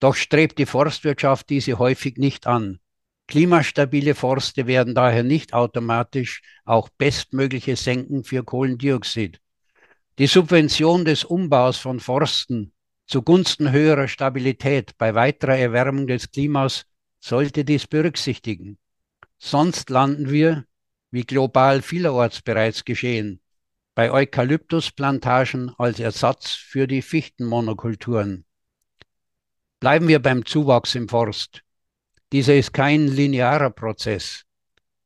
Doch 0.00 0.14
strebt 0.14 0.58
die 0.58 0.66
Forstwirtschaft 0.66 1.50
diese 1.50 1.78
häufig 1.78 2.16
nicht 2.16 2.46
an. 2.46 2.78
Klimastabile 3.26 4.14
Forste 4.14 4.66
werden 4.66 4.94
daher 4.94 5.22
nicht 5.22 5.52
automatisch 5.52 6.42
auch 6.64 6.88
bestmögliche 6.88 7.76
Senken 7.76 8.24
für 8.24 8.44
Kohlendioxid. 8.44 9.40
Die 10.18 10.26
Subvention 10.26 11.04
des 11.04 11.24
Umbaus 11.24 11.78
von 11.78 12.00
Forsten 12.00 12.74
zugunsten 13.06 13.70
höherer 13.70 14.08
Stabilität 14.08 14.96
bei 14.98 15.14
weiterer 15.14 15.56
Erwärmung 15.56 16.06
des 16.06 16.30
Klimas 16.30 16.86
sollte 17.20 17.64
dies 17.64 17.86
berücksichtigen. 17.86 18.78
Sonst 19.38 19.90
landen 19.90 20.30
wir, 20.30 20.64
wie 21.10 21.24
global 21.24 21.82
vielerorts 21.82 22.42
bereits 22.42 22.84
geschehen, 22.84 23.40
bei 23.94 24.10
Eukalyptusplantagen 24.10 25.72
als 25.78 26.00
Ersatz 26.00 26.50
für 26.50 26.86
die 26.86 27.02
Fichtenmonokulturen. 27.02 28.44
Bleiben 29.78 30.08
wir 30.08 30.20
beim 30.20 30.44
Zuwachs 30.44 30.94
im 30.94 31.08
Forst. 31.08 31.62
Dieser 32.32 32.56
ist 32.56 32.72
kein 32.72 33.06
linearer 33.06 33.70
Prozess. 33.70 34.44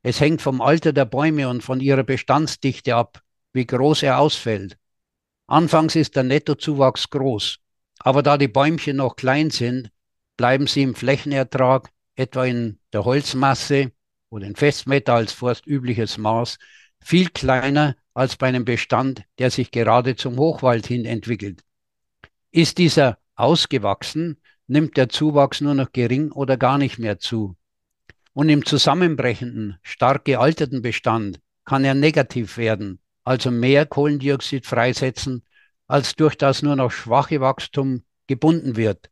Es 0.02 0.20
hängt 0.20 0.40
vom 0.40 0.62
Alter 0.62 0.92
der 0.92 1.04
Bäume 1.04 1.48
und 1.48 1.62
von 1.62 1.80
ihrer 1.80 2.04
Bestandsdichte 2.04 2.94
ab, 2.94 3.22
wie 3.52 3.66
groß 3.66 4.04
er 4.04 4.18
ausfällt. 4.18 4.78
Anfangs 5.46 5.96
ist 5.96 6.16
der 6.16 6.22
Nettozuwachs 6.22 7.10
groß, 7.10 7.58
aber 7.98 8.22
da 8.22 8.38
die 8.38 8.48
Bäumchen 8.48 8.96
noch 8.96 9.16
klein 9.16 9.50
sind, 9.50 9.90
bleiben 10.36 10.66
sie 10.66 10.82
im 10.82 10.94
Flächenertrag, 10.94 11.90
etwa 12.14 12.44
in 12.44 12.78
der 12.92 13.04
Holzmasse 13.04 13.92
oder 14.30 14.46
in 14.46 14.56
Festmeter 14.56 15.14
als 15.14 15.32
forstübliches 15.32 16.16
Maß, 16.16 16.58
viel 17.00 17.28
kleiner 17.30 17.96
als 18.18 18.36
bei 18.36 18.48
einem 18.48 18.64
Bestand, 18.64 19.22
der 19.38 19.52
sich 19.52 19.70
gerade 19.70 20.16
zum 20.16 20.38
Hochwald 20.38 20.88
hin 20.88 21.04
entwickelt. 21.04 21.62
Ist 22.50 22.78
dieser 22.78 23.18
ausgewachsen, 23.36 24.38
nimmt 24.66 24.96
der 24.96 25.08
Zuwachs 25.08 25.60
nur 25.60 25.74
noch 25.74 25.92
gering 25.92 26.32
oder 26.32 26.56
gar 26.56 26.78
nicht 26.78 26.98
mehr 26.98 27.20
zu. 27.20 27.56
Und 28.32 28.48
im 28.48 28.64
zusammenbrechenden, 28.64 29.78
stark 29.82 30.24
gealterten 30.24 30.82
Bestand 30.82 31.40
kann 31.64 31.84
er 31.84 31.94
negativ 31.94 32.56
werden, 32.56 32.98
also 33.22 33.52
mehr 33.52 33.86
Kohlendioxid 33.86 34.66
freisetzen, 34.66 35.44
als 35.86 36.16
durch 36.16 36.36
das 36.36 36.62
nur 36.62 36.74
noch 36.74 36.90
schwache 36.90 37.40
Wachstum 37.40 38.02
gebunden 38.26 38.74
wird. 38.76 39.10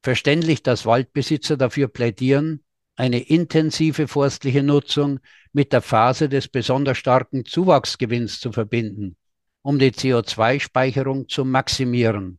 Verständlich, 0.00 0.62
dass 0.62 0.86
Waldbesitzer 0.86 1.56
dafür 1.56 1.88
plädieren, 1.88 2.62
eine 2.96 3.20
intensive 3.20 4.08
forstliche 4.08 4.62
Nutzung 4.62 5.20
mit 5.52 5.72
der 5.72 5.82
Phase 5.82 6.28
des 6.28 6.48
besonders 6.48 6.98
starken 6.98 7.44
Zuwachsgewinns 7.44 8.40
zu 8.40 8.52
verbinden, 8.52 9.16
um 9.62 9.78
die 9.78 9.90
CO2-Speicherung 9.90 11.28
zu 11.28 11.44
maximieren. 11.44 12.38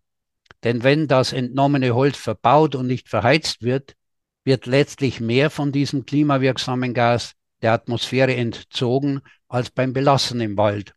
Denn 0.64 0.84
wenn 0.84 1.08
das 1.08 1.34
entnommene 1.34 1.94
Holz 1.94 2.18
verbaut 2.18 2.76
und 2.76 2.88
nicht 2.88 3.10
verheizt 3.10 3.62
wird, 3.62 3.96
wird 4.44 4.66
letztlich 4.66 5.20
mehr 5.20 5.50
von 5.50 5.72
diesem 5.72 6.06
klimawirksamen 6.06 6.94
Gas 6.94 7.34
der 7.62 7.74
Atmosphäre 7.74 8.36
entzogen 8.36 9.22
als 9.48 9.72
beim 9.72 9.94
Belassen 9.94 10.40
im 10.40 10.58
Wald. 10.58 10.94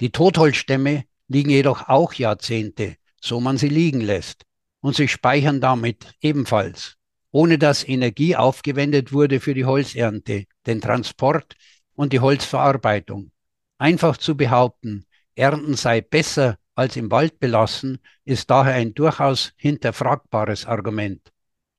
Die 0.00 0.10
Totholzstämme 0.10 1.04
liegen 1.28 1.50
jedoch 1.50 1.88
auch 1.88 2.12
Jahrzehnte, 2.14 2.96
so 3.20 3.40
man 3.40 3.58
sie 3.58 3.68
liegen 3.68 4.00
lässt, 4.00 4.44
und 4.80 4.94
sie 4.94 5.08
speichern 5.08 5.60
damit 5.60 6.14
ebenfalls 6.20 6.97
ohne 7.30 7.58
dass 7.58 7.86
Energie 7.86 8.36
aufgewendet 8.36 9.12
wurde 9.12 9.40
für 9.40 9.54
die 9.54 9.64
Holzernte, 9.64 10.46
den 10.66 10.80
Transport 10.80 11.56
und 11.94 12.12
die 12.12 12.20
Holzverarbeitung. 12.20 13.30
Einfach 13.78 14.16
zu 14.16 14.36
behaupten, 14.36 15.04
Ernten 15.34 15.74
sei 15.74 16.00
besser 16.00 16.58
als 16.74 16.96
im 16.96 17.10
Wald 17.10 17.38
belassen, 17.40 17.98
ist 18.24 18.50
daher 18.50 18.74
ein 18.74 18.94
durchaus 18.94 19.52
hinterfragbares 19.56 20.66
Argument. 20.66 21.32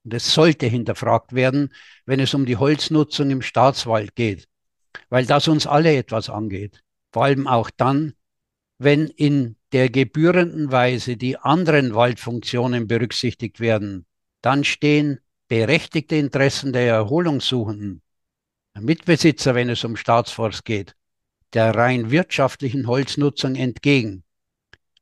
Und 0.04 0.14
es 0.14 0.34
sollte 0.34 0.66
hinterfragt 0.66 1.34
werden, 1.34 1.74
wenn 2.06 2.20
es 2.20 2.34
um 2.34 2.46
die 2.46 2.58
Holznutzung 2.58 3.30
im 3.30 3.42
Staatswald 3.42 4.16
geht, 4.16 4.48
weil 5.10 5.26
das 5.26 5.48
uns 5.48 5.68
alle 5.68 5.96
etwas 5.96 6.30
angeht. 6.30 6.84
Vor 7.12 7.26
allem 7.26 7.48
auch 7.48 7.70
dann, 7.70 8.14
wenn 8.78 9.08
in 9.08 9.58
der 9.72 9.90
gebührenden 9.90 10.72
Weise 10.72 11.18
die 11.18 11.38
anderen 11.38 11.94
Waldfunktionen 11.96 12.88
berücksichtigt 12.88 13.60
werden, 13.60 14.06
dann 14.42 14.64
stehen 14.64 15.20
berechtigte 15.50 16.16
Interessen 16.16 16.74
der 16.74 16.88
Erholungssuchenden, 16.94 18.04
Mitbesitzer, 18.80 19.56
wenn 19.56 19.70
es 19.70 19.84
um 19.84 19.96
Staatsforst 19.98 20.64
geht, 20.64 20.96
der 21.54 21.76
rein 21.76 22.12
wirtschaftlichen 22.12 22.86
Holznutzung 22.86 23.56
entgegen. 23.56 24.24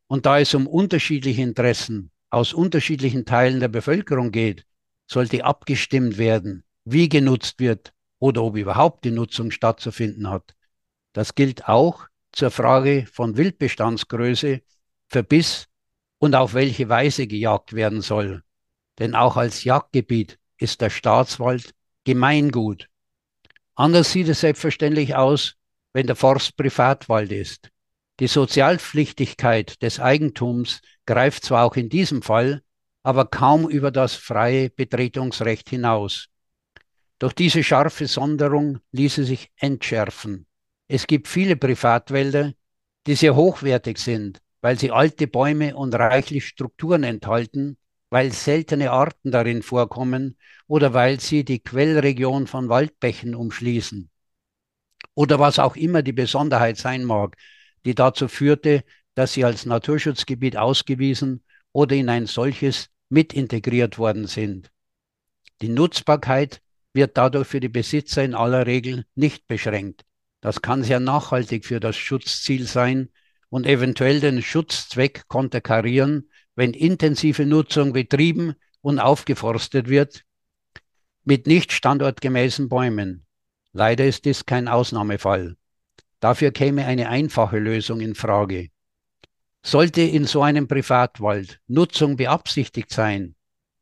Und 0.07 0.25
da 0.25 0.39
es 0.39 0.55
um 0.55 0.65
unterschiedliche 0.65 1.41
Interessen 1.41 2.11
aus 2.29 2.53
unterschiedlichen 2.53 3.25
Teilen 3.25 3.59
der 3.59 3.67
Bevölkerung 3.67 4.31
geht, 4.31 4.65
sollte 5.05 5.43
abgestimmt 5.43 6.17
werden, 6.17 6.63
wie 6.85 7.09
genutzt 7.09 7.59
wird 7.59 7.93
oder 8.19 8.41
ob 8.41 8.55
überhaupt 8.55 9.03
die 9.03 9.11
Nutzung 9.11 9.51
stattzufinden 9.51 10.29
hat. 10.29 10.55
Das 11.11 11.35
gilt 11.35 11.67
auch 11.67 12.07
zur 12.31 12.51
Frage 12.51 13.05
von 13.11 13.35
Wildbestandsgröße, 13.35 14.61
Verbiss 15.07 15.67
und 16.19 16.35
auf 16.35 16.53
welche 16.53 16.87
Weise 16.87 17.27
gejagt 17.27 17.73
werden 17.73 18.01
soll 18.01 18.43
denn 18.99 19.15
auch 19.15 19.37
als 19.37 19.63
Jagdgebiet 19.63 20.39
ist 20.57 20.81
der 20.81 20.89
Staatswald 20.89 21.73
Gemeingut. 22.03 22.87
Anders 23.75 24.11
sieht 24.11 24.27
es 24.27 24.41
selbstverständlich 24.41 25.15
aus, 25.15 25.55
wenn 25.93 26.07
der 26.07 26.15
Forst 26.15 26.57
Privatwald 26.57 27.31
ist. 27.31 27.69
Die 28.19 28.27
Sozialpflichtigkeit 28.27 29.81
des 29.83 29.99
Eigentums 29.99 30.81
greift 31.05 31.43
zwar 31.43 31.65
auch 31.65 31.75
in 31.75 31.89
diesem 31.89 32.23
Fall, 32.23 32.63
aber 33.03 33.25
kaum 33.25 33.69
über 33.69 33.91
das 33.91 34.15
freie 34.15 34.69
Betretungsrecht 34.69 35.69
hinaus. 35.69 36.27
Durch 37.19 37.33
diese 37.33 37.63
scharfe 37.63 38.07
Sonderung 38.07 38.79
ließe 38.91 39.23
sich 39.23 39.51
entschärfen. 39.55 40.47
Es 40.87 41.07
gibt 41.07 41.27
viele 41.27 41.55
Privatwälder, 41.55 42.53
die 43.05 43.15
sehr 43.15 43.35
hochwertig 43.35 43.97
sind, 43.97 44.39
weil 44.61 44.79
sie 44.79 44.91
alte 44.91 45.27
Bäume 45.27 45.75
und 45.75 45.93
reichlich 45.93 46.47
Strukturen 46.47 47.03
enthalten, 47.03 47.77
weil 48.09 48.31
seltene 48.31 48.91
Arten 48.91 49.31
darin 49.31 49.61
vorkommen 49.61 50.37
oder 50.67 50.93
weil 50.93 51.19
sie 51.19 51.43
die 51.43 51.59
Quellregion 51.59 52.47
von 52.47 52.69
Waldbächen 52.69 53.35
umschließen. 53.35 54.09
Oder 55.13 55.39
was 55.39 55.59
auch 55.59 55.75
immer 55.75 56.03
die 56.03 56.13
Besonderheit 56.13 56.77
sein 56.77 57.03
mag, 57.03 57.35
die 57.85 57.95
dazu 57.95 58.27
führte, 58.27 58.83
dass 59.15 59.33
sie 59.33 59.43
als 59.43 59.65
Naturschutzgebiet 59.65 60.57
ausgewiesen 60.57 61.43
oder 61.71 61.95
in 61.95 62.09
ein 62.09 62.27
solches 62.27 62.89
mit 63.09 63.33
integriert 63.33 63.97
worden 63.97 64.27
sind. 64.27 64.71
Die 65.61 65.69
Nutzbarkeit 65.69 66.61
wird 66.93 67.17
dadurch 67.17 67.47
für 67.47 67.59
die 67.59 67.69
Besitzer 67.69 68.23
in 68.23 68.35
aller 68.35 68.67
Regel 68.67 69.05
nicht 69.15 69.47
beschränkt. 69.47 70.05
Das 70.41 70.61
kann 70.61 70.83
sehr 70.83 70.99
nachhaltig 70.99 71.65
für 71.65 71.79
das 71.79 71.95
Schutzziel 71.95 72.67
sein 72.67 73.09
und 73.49 73.65
eventuell 73.65 74.19
den 74.19 74.41
Schutzzweck 74.41 75.27
konterkarieren, 75.27 76.29
wenn 76.57 76.73
intensive 76.73 77.45
Nutzung 77.45 77.93
betrieben 77.93 78.55
und 78.81 78.99
aufgeforstet 78.99 79.87
wird 79.87 80.25
mit 81.23 81.45
nicht 81.45 81.71
standortgemäßen 81.71 82.67
Bäumen. 82.67 83.25
Leider 83.73 84.05
ist 84.05 84.25
dies 84.25 84.45
kein 84.45 84.67
Ausnahmefall. 84.67 85.55
Dafür 86.19 86.51
käme 86.51 86.85
eine 86.85 87.09
einfache 87.09 87.59
Lösung 87.59 87.99
in 88.01 88.15
Frage. 88.15 88.69
Sollte 89.61 90.01
in 90.01 90.25
so 90.25 90.41
einem 90.41 90.67
Privatwald 90.67 91.59
Nutzung 91.67 92.15
beabsichtigt 92.15 92.91
sein, 92.91 93.35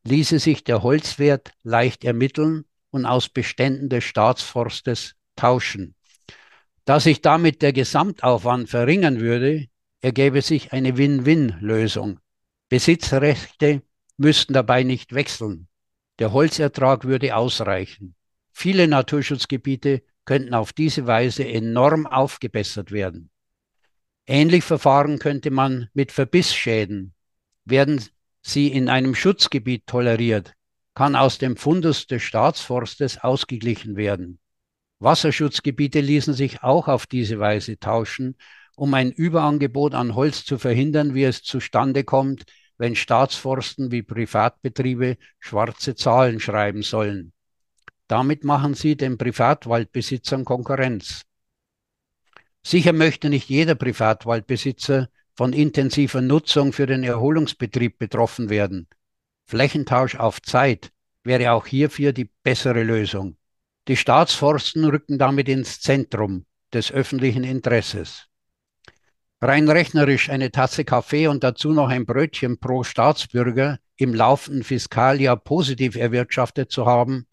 ließe 0.03 0.39
sich 0.39 0.63
der 0.63 0.83
Holzwert 0.83 1.51
leicht 1.63 2.03
ermitteln 2.03 2.65
und 2.89 3.05
aus 3.05 3.29
Beständen 3.29 3.87
des 3.87 4.03
Staatsforstes 4.03 5.15
tauschen. 5.37 5.95
Da 6.83 6.99
sich 6.99 7.21
damit 7.21 7.61
der 7.61 7.71
Gesamtaufwand 7.71 8.69
verringern 8.69 9.19
würde, 9.21 9.67
ergäbe 10.01 10.41
sich 10.41 10.73
eine 10.73 10.97
Win-Win-Lösung. 10.97 12.19
Besitzrechte 12.69 13.83
müssten 14.17 14.53
dabei 14.53 14.83
nicht 14.83 15.13
wechseln. 15.13 15.67
Der 16.19 16.31
Holzertrag 16.31 17.05
würde 17.05 17.35
ausreichen. 17.35 18.15
Viele 18.51 18.87
Naturschutzgebiete 18.87 20.01
könnten 20.23 20.53
auf 20.53 20.73
diese 20.73 21.05
Weise 21.05 21.47
enorm 21.47 22.07
aufgebessert 22.07 22.91
werden. 22.91 23.29
Ähnlich 24.25 24.63
verfahren 24.63 25.19
könnte 25.19 25.51
man 25.51 25.89
mit 25.93 26.11
Verbissschäden. 26.11 27.13
Werden 27.65 28.03
sie 28.41 28.69
in 28.69 28.89
einem 28.89 29.13
Schutzgebiet 29.13 29.85
toleriert, 29.85 30.53
kann 30.95 31.15
aus 31.15 31.37
dem 31.37 31.57
Fundus 31.57 32.07
des 32.07 32.23
Staatsforstes 32.23 33.19
ausgeglichen 33.19 33.95
werden. 33.95 34.39
Wasserschutzgebiete 34.99 35.99
ließen 35.99 36.33
sich 36.33 36.63
auch 36.63 36.87
auf 36.87 37.05
diese 37.05 37.37
Weise 37.39 37.79
tauschen, 37.79 38.37
um 38.75 38.93
ein 38.93 39.11
Überangebot 39.11 39.93
an 39.93 40.15
Holz 40.15 40.45
zu 40.45 40.57
verhindern, 40.57 41.13
wie 41.13 41.23
es 41.23 41.43
zustande 41.43 42.03
kommt, 42.03 42.45
wenn 42.77 42.95
Staatsforsten 42.95 43.91
wie 43.91 44.03
Privatbetriebe 44.03 45.17
schwarze 45.39 45.95
Zahlen 45.95 46.39
schreiben 46.39 46.83
sollen. 46.83 47.31
Damit 48.07 48.43
machen 48.43 48.73
sie 48.73 48.95
den 48.95 49.17
Privatwaldbesitzern 49.17 50.45
Konkurrenz. 50.45 51.23
Sicher 52.63 52.93
möchte 52.93 53.29
nicht 53.29 53.49
jeder 53.49 53.75
Privatwaldbesitzer 53.75 55.09
von 55.35 55.53
intensiver 55.53 56.21
Nutzung 56.21 56.73
für 56.73 56.85
den 56.85 57.03
Erholungsbetrieb 57.03 57.97
betroffen 57.97 58.49
werden. 58.49 58.87
Flächentausch 59.45 60.15
auf 60.15 60.41
Zeit 60.41 60.91
wäre 61.23 61.51
auch 61.51 61.67
hierfür 61.67 62.13
die 62.13 62.29
bessere 62.43 62.83
Lösung. 62.83 63.37
Die 63.87 63.97
Staatsforsten 63.97 64.85
rücken 64.85 65.19
damit 65.19 65.47
ins 65.47 65.79
Zentrum 65.79 66.45
des 66.73 66.91
öffentlichen 66.91 67.43
Interesses. 67.43 68.27
Rein 69.41 69.69
rechnerisch 69.69 70.29
eine 70.29 70.51
Tasse 70.51 70.85
Kaffee 70.85 71.27
und 71.27 71.43
dazu 71.43 71.73
noch 71.73 71.89
ein 71.89 72.05
Brötchen 72.05 72.57
pro 72.59 72.83
Staatsbürger 72.83 73.79
im 73.97 74.13
laufenden 74.13 74.63
Fiskaljahr 74.63 75.37
positiv 75.37 75.95
erwirtschaftet 75.95 76.71
zu 76.71 76.85
haben, 76.85 77.27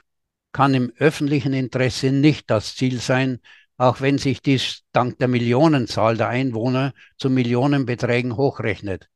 kann 0.53 0.75
im 0.75 0.93
öffentlichen 0.99 1.53
Interesse 1.53 2.13
nicht 2.13 2.51
das 2.51 2.77
Ziel 2.77 3.01
sein, 3.01 3.41
auch 3.77 4.01
wenn 4.01 4.19
sich 4.19 4.43
dies 4.43 4.83
dank 4.93 5.19
der 5.19 5.29
Millionenzahl 5.29 6.17
der 6.17 6.29
Einwohner 6.29 6.93
zu 7.17 7.31
Millionenbeträgen 7.31 8.37
hochrechnet. 8.37 9.09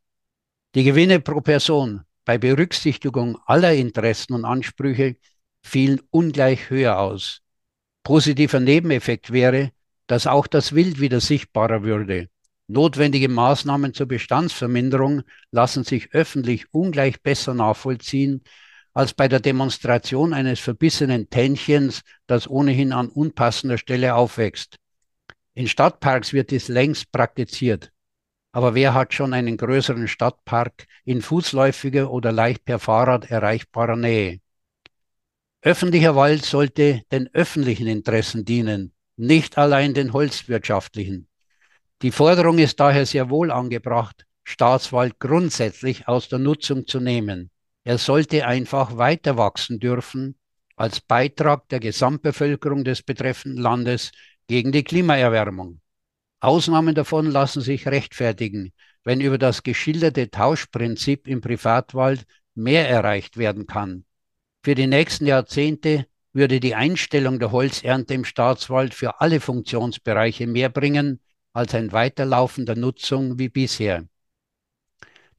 Die 0.74 0.84
Gewinne 0.84 1.20
pro 1.20 1.40
Person 1.40 2.02
bei 2.24 2.38
Berücksichtigung 2.38 3.38
aller 3.46 3.74
Interessen 3.74 4.34
und 4.34 4.44
Ansprüche 4.44 5.16
fielen 5.62 6.00
ungleich 6.10 6.70
höher 6.70 6.98
aus. 6.98 7.42
Positiver 8.02 8.60
Nebeneffekt 8.60 9.32
wäre, 9.32 9.72
dass 10.06 10.26
auch 10.26 10.46
das 10.46 10.74
Wild 10.74 11.00
wieder 11.00 11.20
sichtbarer 11.20 11.82
würde. 11.82 12.28
Notwendige 12.68 13.28
Maßnahmen 13.28 13.94
zur 13.94 14.06
Bestandsverminderung 14.06 15.22
lassen 15.52 15.84
sich 15.84 16.12
öffentlich 16.12 16.66
ungleich 16.72 17.22
besser 17.22 17.54
nachvollziehen 17.54 18.42
als 18.92 19.12
bei 19.14 19.28
der 19.28 19.40
Demonstration 19.40 20.32
eines 20.32 20.58
verbissenen 20.58 21.28
Tännchens, 21.28 22.00
das 22.26 22.48
ohnehin 22.48 22.92
an 22.92 23.08
unpassender 23.08 23.78
Stelle 23.78 24.14
aufwächst. 24.14 24.78
In 25.54 25.68
Stadtparks 25.68 26.32
wird 26.32 26.50
dies 26.50 26.68
längst 26.68 27.12
praktiziert. 27.12 27.92
Aber 28.52 28.74
wer 28.74 28.94
hat 28.94 29.12
schon 29.12 29.34
einen 29.34 29.58
größeren 29.58 30.08
Stadtpark 30.08 30.86
in 31.04 31.20
fußläufiger 31.20 32.10
oder 32.10 32.32
leicht 32.32 32.64
per 32.64 32.78
Fahrrad 32.78 33.30
erreichbarer 33.30 33.96
Nähe? 33.96 34.40
Öffentlicher 35.60 36.16
Wald 36.16 36.44
sollte 36.44 37.02
den 37.12 37.28
öffentlichen 37.34 37.86
Interessen 37.86 38.44
dienen, 38.44 38.94
nicht 39.16 39.58
allein 39.58 39.94
den 39.94 40.14
holzwirtschaftlichen. 40.14 41.28
Die 42.02 42.10
Forderung 42.10 42.58
ist 42.58 42.78
daher 42.78 43.06
sehr 43.06 43.30
wohl 43.30 43.50
angebracht, 43.50 44.26
Staatswald 44.44 45.18
grundsätzlich 45.18 46.06
aus 46.08 46.28
der 46.28 46.38
Nutzung 46.38 46.86
zu 46.86 47.00
nehmen. 47.00 47.50
Er 47.84 47.96
sollte 47.96 48.46
einfach 48.46 48.98
weiter 48.98 49.38
wachsen 49.38 49.78
dürfen 49.78 50.36
als 50.76 51.00
Beitrag 51.00 51.68
der 51.70 51.80
Gesamtbevölkerung 51.80 52.84
des 52.84 53.02
betreffenden 53.02 53.62
Landes 53.62 54.12
gegen 54.46 54.72
die 54.72 54.84
Klimaerwärmung. 54.84 55.80
Ausnahmen 56.40 56.94
davon 56.94 57.30
lassen 57.30 57.62
sich 57.62 57.88
rechtfertigen, 57.88 58.72
wenn 59.02 59.22
über 59.22 59.38
das 59.38 59.62
geschilderte 59.62 60.30
Tauschprinzip 60.30 61.26
im 61.26 61.40
Privatwald 61.40 62.26
mehr 62.54 62.88
erreicht 62.90 63.38
werden 63.38 63.66
kann. 63.66 64.04
Für 64.62 64.74
die 64.74 64.86
nächsten 64.86 65.26
Jahrzehnte 65.26 66.06
würde 66.34 66.60
die 66.60 66.74
Einstellung 66.74 67.38
der 67.38 67.52
Holzernte 67.52 68.12
im 68.12 68.26
Staatswald 68.26 68.92
für 68.92 69.22
alle 69.22 69.40
Funktionsbereiche 69.40 70.46
mehr 70.46 70.68
bringen 70.68 71.20
als 71.56 71.74
ein 71.74 71.92
Weiterlaufen 71.92 72.66
der 72.66 72.76
Nutzung 72.76 73.38
wie 73.38 73.48
bisher. 73.48 74.06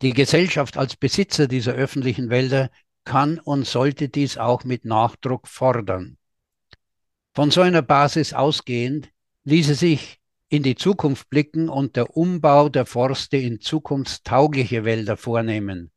Die 0.01 0.13
Gesellschaft 0.13 0.77
als 0.77 0.95
Besitzer 0.95 1.47
dieser 1.47 1.73
öffentlichen 1.73 2.29
Wälder 2.29 2.69
kann 3.03 3.39
und 3.39 3.65
sollte 3.65 4.09
dies 4.09 4.37
auch 4.37 4.63
mit 4.63 4.83
Nachdruck 4.83 5.47
fordern. 5.47 6.17
Von 7.33 7.51
so 7.51 7.61
einer 7.61 7.81
Basis 7.83 8.33
ausgehend 8.33 9.09
ließe 9.43 9.75
sich 9.75 10.19
in 10.49 10.63
die 10.63 10.75
Zukunft 10.75 11.29
blicken 11.29 11.69
und 11.69 11.95
der 11.95 12.15
Umbau 12.17 12.69
der 12.69 12.85
Forste 12.85 13.37
in 13.37 13.59
zukunftstaugliche 13.59 14.85
Wälder 14.85 15.17
vornehmen. 15.17 15.91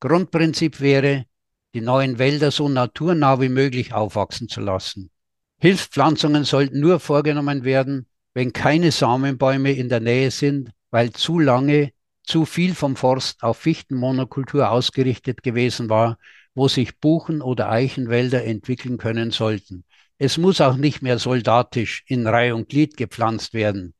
Grundprinzip 0.00 0.80
wäre, 0.80 1.26
die 1.74 1.80
neuen 1.80 2.18
Wälder 2.18 2.50
so 2.50 2.68
naturnah 2.68 3.40
wie 3.40 3.48
möglich 3.48 3.92
aufwachsen 3.92 4.48
zu 4.48 4.60
lassen. 4.60 5.10
Hilfspflanzungen 5.58 6.44
sollten 6.44 6.80
nur 6.80 7.00
vorgenommen 7.00 7.64
werden, 7.64 8.06
wenn 8.34 8.52
keine 8.52 8.90
Samenbäume 8.90 9.72
in 9.72 9.88
der 9.88 10.00
Nähe 10.00 10.30
sind, 10.30 10.70
weil 10.90 11.12
zu 11.12 11.38
lange 11.38 11.92
zu 12.24 12.44
viel 12.44 12.74
vom 12.74 12.96
Forst 12.96 13.42
auf 13.42 13.58
Fichtenmonokultur 13.58 14.70
ausgerichtet 14.70 15.42
gewesen 15.42 15.88
war, 15.88 16.18
wo 16.54 16.68
sich 16.68 16.98
Buchen- 16.98 17.42
oder 17.42 17.70
Eichenwälder 17.70 18.44
entwickeln 18.44 18.98
können 18.98 19.30
sollten. 19.30 19.84
Es 20.18 20.38
muss 20.38 20.60
auch 20.60 20.76
nicht 20.76 21.02
mehr 21.02 21.18
soldatisch 21.18 22.04
in 22.06 22.26
Reihe 22.26 22.54
und 22.54 22.68
Glied 22.68 22.96
gepflanzt 22.96 23.54
werden. 23.54 23.94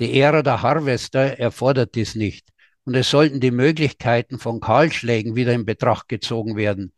Die 0.00 0.18
Ära 0.20 0.42
der 0.42 0.62
Harvester 0.62 1.38
erfordert 1.38 1.94
dies 1.94 2.14
nicht. 2.14 2.48
Und 2.84 2.94
es 2.94 3.10
sollten 3.10 3.40
die 3.40 3.50
Möglichkeiten 3.50 4.38
von 4.38 4.60
Kahlschlägen 4.60 5.34
wieder 5.34 5.52
in 5.52 5.66
Betracht 5.66 6.08
gezogen 6.08 6.56
werden. 6.56 6.94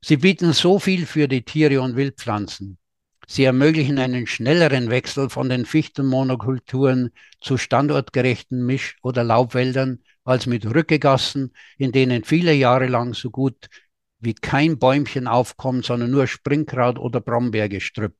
Sie 0.00 0.16
bieten 0.16 0.52
so 0.52 0.78
viel 0.78 1.04
für 1.04 1.28
die 1.28 1.42
Tiere 1.42 1.82
und 1.82 1.96
Wildpflanzen. 1.96 2.78
Sie 3.26 3.44
ermöglichen 3.44 3.98
einen 3.98 4.26
schnelleren 4.26 4.88
Wechsel 4.88 5.30
von 5.30 5.48
den 5.48 5.66
Fichtenmonokulturen 5.66 7.10
zu 7.40 7.58
standortgerechten 7.58 8.64
Misch- 8.64 8.96
oder 9.02 9.24
Laubwäldern 9.24 10.02
als 10.24 10.46
mit 10.46 10.64
Rückegassen, 10.66 11.52
in 11.76 11.92
denen 11.92 12.24
viele 12.24 12.52
Jahre 12.52 12.86
lang 12.86 13.14
so 13.14 13.30
gut 13.30 13.68
wie 14.20 14.34
kein 14.34 14.78
Bäumchen 14.78 15.26
aufkommt, 15.26 15.84
sondern 15.84 16.10
nur 16.10 16.26
Springkraut 16.26 16.98
oder 16.98 17.20
Brombeergestrüpp. 17.20 18.14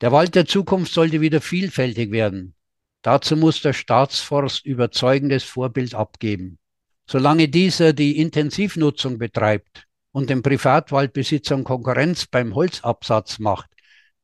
Der 0.00 0.12
Wald 0.12 0.34
der 0.34 0.46
Zukunft 0.46 0.92
sollte 0.92 1.20
wieder 1.20 1.40
vielfältig 1.40 2.10
werden. 2.10 2.54
Dazu 3.02 3.36
muss 3.36 3.62
der 3.62 3.72
Staatsforst 3.72 4.64
überzeugendes 4.64 5.44
Vorbild 5.44 5.94
abgeben. 5.94 6.58
Solange 7.06 7.48
dieser 7.48 7.92
die 7.92 8.18
Intensivnutzung 8.18 9.18
betreibt, 9.18 9.87
und 10.18 10.30
den 10.30 10.42
Privatwaldbesitzern 10.42 11.62
Konkurrenz 11.62 12.26
beim 12.26 12.56
Holzabsatz 12.56 13.38
macht, 13.38 13.70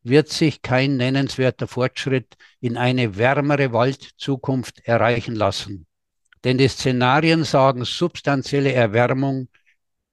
wird 0.03 0.29
sich 0.29 0.61
kein 0.61 0.97
nennenswerter 0.97 1.69
Fortschritt 1.69 2.35
in 2.61 2.77
eine 2.77 3.17
wärmere 3.17 3.73
Waldzukunft 3.73 4.81
erreichen 4.85 5.37
lassen. 5.37 5.87
Denn 6.43 6.59
die 6.59 6.67
Szenarien 6.67 7.45
sagen 7.45 7.85
substanzielle 7.85 8.73
Erwärmung 8.73 9.47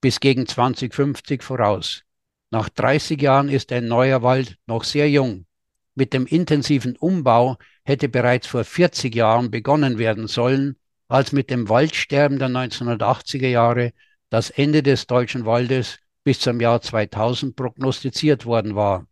bis 0.02 0.20
gegen 0.20 0.46
2050 0.46 1.42
voraus. 1.42 2.04
Nach 2.52 2.70
30 2.70 3.20
Jahren 3.20 3.50
ist 3.50 3.72
ein 3.72 3.88
neuer 3.88 4.22
Wald 4.22 4.58
noch 4.68 4.84
sehr 4.84 5.10
jung. 5.10 5.48
Mit 5.96 6.14
dem 6.14 6.28
intensiven 6.28 6.96
Umbau 6.96 7.58
hätte 7.84 8.08
bereits 8.08 8.46
vor 8.46 8.66
40 8.66 9.16
Jahren 9.16 9.50
begonnen 9.50 9.98
werden 9.98 10.28
sollen, 10.28 10.76
als 11.08 11.32
mit 11.32 11.50
dem 11.50 11.70
Waldsterben 11.70 12.38
der 12.38 12.50
1980er 12.50 13.48
Jahre 13.48 13.94
das 14.32 14.50
Ende 14.50 14.82
des 14.82 15.08
deutschen 15.08 15.46
Waldes 15.46 16.00
bis 16.24 16.40
zum 16.40 16.62
Jahr 16.62 16.82
2000 16.82 17.56
prognostiziert 17.56 18.46
worden 18.46 18.76
war. 18.76 19.06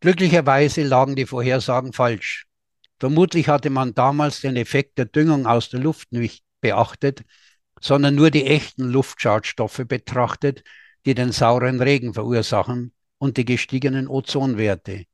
Glücklicherweise 0.00 0.84
lagen 0.84 1.16
die 1.16 1.26
Vorhersagen 1.26 1.92
falsch. 1.92 2.46
Vermutlich 3.00 3.48
hatte 3.48 3.70
man 3.70 3.94
damals 3.94 4.42
den 4.42 4.56
Effekt 4.56 4.98
der 4.98 5.06
Düngung 5.06 5.46
aus 5.46 5.70
der 5.70 5.80
Luft 5.80 6.12
nicht 6.12 6.44
beachtet, 6.60 7.24
sondern 7.80 8.14
nur 8.14 8.30
die 8.30 8.44
echten 8.44 8.90
Luftschadstoffe 8.90 9.82
betrachtet, 9.88 10.62
die 11.06 11.14
den 11.14 11.32
sauren 11.32 11.80
Regen 11.80 12.12
verursachen 12.12 12.92
und 13.16 13.38
die 13.38 13.44
gestiegenen 13.44 14.08
Ozonwerte. 14.08 15.04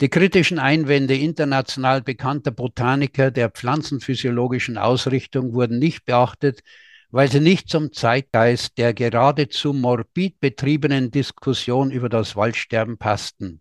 Die 0.00 0.08
kritischen 0.10 0.58
Einwände 0.58 1.16
international 1.16 2.02
bekannter 2.02 2.50
Botaniker 2.52 3.30
der 3.30 3.50
pflanzenphysiologischen 3.50 4.78
Ausrichtung 4.78 5.52
wurden 5.54 5.78
nicht 5.78 6.04
beachtet, 6.04 6.60
weil 7.10 7.30
sie 7.30 7.40
nicht 7.40 7.68
zum 7.68 7.92
Zeitgeist 7.92 8.78
der 8.78 8.94
geradezu 8.94 9.72
morbid 9.72 10.40
betriebenen 10.40 11.10
Diskussion 11.10 11.90
über 11.90 12.08
das 12.08 12.36
Waldsterben 12.36 12.98
passten. 12.98 13.60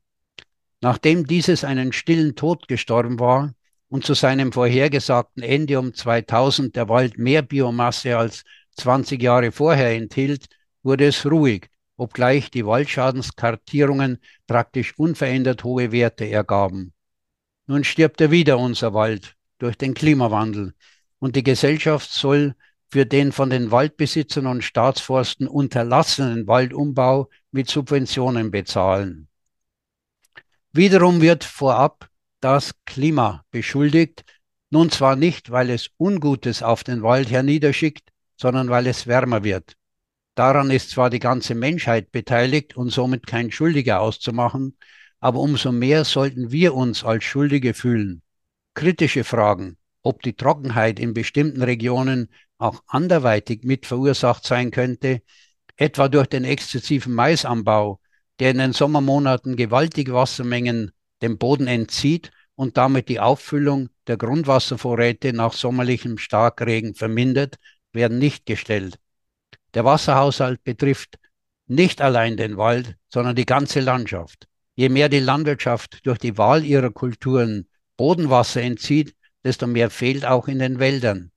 Nachdem 0.82 1.26
dieses 1.26 1.64
einen 1.64 1.94
stillen 1.94 2.36
Tod 2.36 2.68
gestorben 2.68 3.20
war 3.20 3.54
und 3.88 4.06
zu 4.06 4.14
seinem 4.14 4.52
vorhergesagten 4.52 5.44
Ende 5.44 5.80
um 5.80 5.94
2000 5.94 6.76
der 6.76 6.90
Wald 6.90 7.18
mehr 7.18 7.42
Biomasse 7.42 8.18
als 8.18 8.44
20 8.78 9.22
Jahre 9.22 9.52
vorher 9.52 9.96
enthielt, 9.96 10.48
wurde 10.84 11.08
es 11.08 11.26
ruhig, 11.26 11.70
obgleich 11.98 12.52
die 12.52 12.66
Waldschadenskartierungen 12.66 14.20
praktisch 14.48 14.98
unverändert 14.98 15.64
hohe 15.64 15.92
Werte 15.92 16.30
ergaben. 16.30 16.94
Nun 17.68 17.84
stirbt 17.84 18.22
er 18.22 18.32
wieder 18.32 18.60
unser 18.60 18.94
Wald 18.94 19.36
durch 19.58 19.78
den 19.78 19.94
Klimawandel 19.94 20.74
und 21.20 21.36
die 21.36 21.44
Gesellschaft 21.44 22.12
soll 22.12 22.56
für 22.96 23.06
den 23.06 23.34
von 23.34 23.50
den 23.50 23.72
Waldbesitzern 23.72 24.48
und 24.48 24.64
Staatsforsten 24.64 25.50
unterlassenen 25.50 26.48
Waldumbau 26.48 27.30
mit 27.52 27.70
Subventionen 27.70 28.52
bezahlen. 28.52 29.28
Wiederum 30.72 31.20
wird 31.20 31.44
vorab 31.44 32.10
das 32.40 32.74
Klima 32.86 33.44
beschuldigt, 33.52 34.24
nun 34.70 34.92
zwar 34.92 35.18
nicht, 35.18 35.52
weil 35.52 35.72
es 35.72 35.90
Ungutes 35.98 36.64
auf 36.64 36.86
den 36.86 37.04
Wald 37.04 37.30
herniederschickt, 37.30 38.14
sondern 38.38 38.70
weil 38.70 38.88
es 38.88 39.08
wärmer 39.08 39.44
wird. 39.44 39.74
Daran 40.34 40.72
ist 40.72 40.92
zwar 40.92 41.10
die 41.10 41.20
ganze 41.20 41.54
Menschheit 41.54 42.14
beteiligt 42.14 42.78
und 42.78 42.92
somit 42.92 43.28
kein 43.28 43.52
Schuldiger 43.52 44.00
auszumachen, 44.00 44.78
aber 45.20 45.42
umso 45.42 45.74
mehr 45.74 46.06
sollten 46.06 46.50
wir 46.50 46.74
uns 46.74 47.04
als 47.04 47.26
Schuldige 47.26 47.74
fühlen. 47.74 48.22
Kritische 48.74 49.26
Fragen, 49.26 49.76
ob 50.02 50.22
die 50.22 50.34
Trockenheit 50.34 50.98
in 50.98 51.14
bestimmten 51.14 51.62
Regionen 51.62 52.30
auch 52.58 52.84
anderweitig 52.88 53.64
mit 53.64 53.86
verursacht 53.86 54.46
sein 54.46 54.72
könnte, 54.72 55.22
etwa 55.76 56.08
durch 56.08 56.28
den 56.28 56.44
exzessiven 56.44 57.14
Maisanbau, 57.14 58.00
der 58.40 58.52
in 58.52 58.58
den 58.58 58.74
Sommermonaten 58.74 59.56
gewaltige 59.56 60.14
Wassermengen 60.14 60.92
dem 61.22 61.38
Boden 61.38 61.68
entzieht 61.68 62.32
und 62.56 62.78
damit 62.78 63.10
die 63.10 63.20
Auffüllung 63.20 63.90
der 64.08 64.18
Grundwasservorräte 64.18 65.34
nach 65.34 65.54
sommerlichem 65.54 66.18
Starkregen 66.18 66.96
vermindert, 66.96 67.58
werden 67.92 68.18
nicht 68.18 68.46
gestellt. 68.46 69.00
Der 69.74 69.86
Wasserhaushalt 69.86 70.64
betrifft 70.64 71.18
nicht 71.68 72.02
allein 72.02 72.38
den 72.38 72.58
Wald, 72.58 72.96
sondern 73.10 73.36
die 73.36 73.46
ganze 73.46 73.80
Landschaft. 73.80 74.48
Je 74.76 74.90
mehr 74.90 75.10
die 75.10 75.20
Landwirtschaft 75.20 76.06
durch 76.06 76.18
die 76.18 76.38
Wahl 76.38 76.64
ihrer 76.64 76.92
Kulturen 76.92 77.68
Bodenwasser 77.98 78.62
entzieht, 78.62 79.16
desto 79.44 79.68
mehr 79.68 79.90
fehlt 79.90 80.26
auch 80.26 80.48
in 80.48 80.60
den 80.60 80.80
Wäldern. 80.80 81.32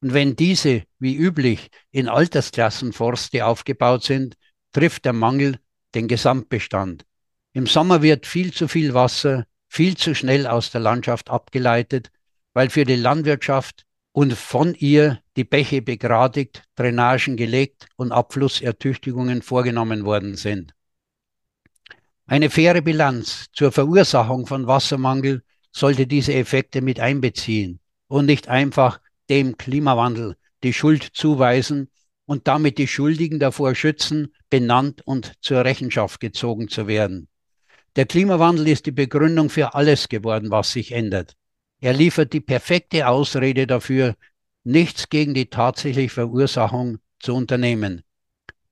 Und 0.00 0.14
wenn 0.14 0.36
diese, 0.36 0.84
wie 0.98 1.16
üblich, 1.16 1.68
in 1.90 2.08
Altersklassenforste 2.08 3.44
aufgebaut 3.44 4.04
sind, 4.04 4.36
trifft 4.72 5.04
der 5.04 5.12
Mangel 5.12 5.58
den 5.94 6.08
Gesamtbestand. 6.08 7.04
Im 7.52 7.66
Sommer 7.66 8.02
wird 8.02 8.26
viel 8.26 8.52
zu 8.52 8.68
viel 8.68 8.94
Wasser 8.94 9.46
viel 9.68 9.96
zu 9.96 10.14
schnell 10.14 10.46
aus 10.46 10.70
der 10.70 10.80
Landschaft 10.80 11.30
abgeleitet, 11.30 12.10
weil 12.54 12.70
für 12.70 12.84
die 12.84 12.96
Landwirtschaft 12.96 13.84
und 14.12 14.32
von 14.32 14.74
ihr 14.74 15.20
die 15.36 15.44
Bäche 15.44 15.82
begradigt, 15.82 16.64
Drainagen 16.74 17.36
gelegt 17.36 17.86
und 17.96 18.10
Abflussertüchtigungen 18.10 19.42
vorgenommen 19.42 20.04
worden 20.04 20.34
sind. 20.34 20.74
Eine 22.26 22.50
faire 22.50 22.82
Bilanz 22.82 23.46
zur 23.52 23.70
Verursachung 23.70 24.46
von 24.46 24.66
Wassermangel 24.66 25.42
sollte 25.70 26.06
diese 26.06 26.34
Effekte 26.34 26.80
mit 26.80 26.98
einbeziehen 26.98 27.80
und 28.08 28.26
nicht 28.26 28.48
einfach 28.48 29.00
dem 29.30 29.56
Klimawandel 29.56 30.36
die 30.62 30.72
Schuld 30.72 31.02
zuweisen 31.12 31.88
und 32.26 32.46
damit 32.46 32.78
die 32.78 32.88
Schuldigen 32.88 33.38
davor 33.38 33.74
schützen, 33.74 34.34
benannt 34.50 35.02
und 35.06 35.32
zur 35.40 35.64
Rechenschaft 35.64 36.20
gezogen 36.20 36.68
zu 36.68 36.86
werden. 36.86 37.28
Der 37.96 38.06
Klimawandel 38.06 38.68
ist 38.68 38.86
die 38.86 38.92
Begründung 38.92 39.50
für 39.50 39.74
alles 39.74 40.08
geworden, 40.08 40.50
was 40.50 40.72
sich 40.72 40.92
ändert. 40.92 41.34
Er 41.80 41.92
liefert 41.92 42.32
die 42.32 42.40
perfekte 42.40 43.08
Ausrede 43.08 43.66
dafür, 43.66 44.14
nichts 44.64 45.08
gegen 45.08 45.34
die 45.34 45.46
tatsächliche 45.46 46.10
Verursachung 46.10 46.98
zu 47.20 47.34
unternehmen. 47.34 48.02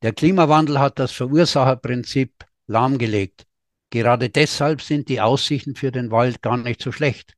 Der 0.03 0.13
Klimawandel 0.13 0.79
hat 0.79 0.99
das 0.99 1.13
Verursacherprinzip 1.13 2.45
lahmgelegt. 2.67 3.47
Gerade 3.91 4.29
deshalb 4.29 4.83
sind 4.83 5.09
die 5.09 5.21
Aussichten 5.21 5.75
für 5.75 5.93
den 5.93 6.11
Wald 6.11 6.43
gar 6.43 6.57
nicht 6.57 6.83
so 6.83 6.93
schlecht. 6.93 7.36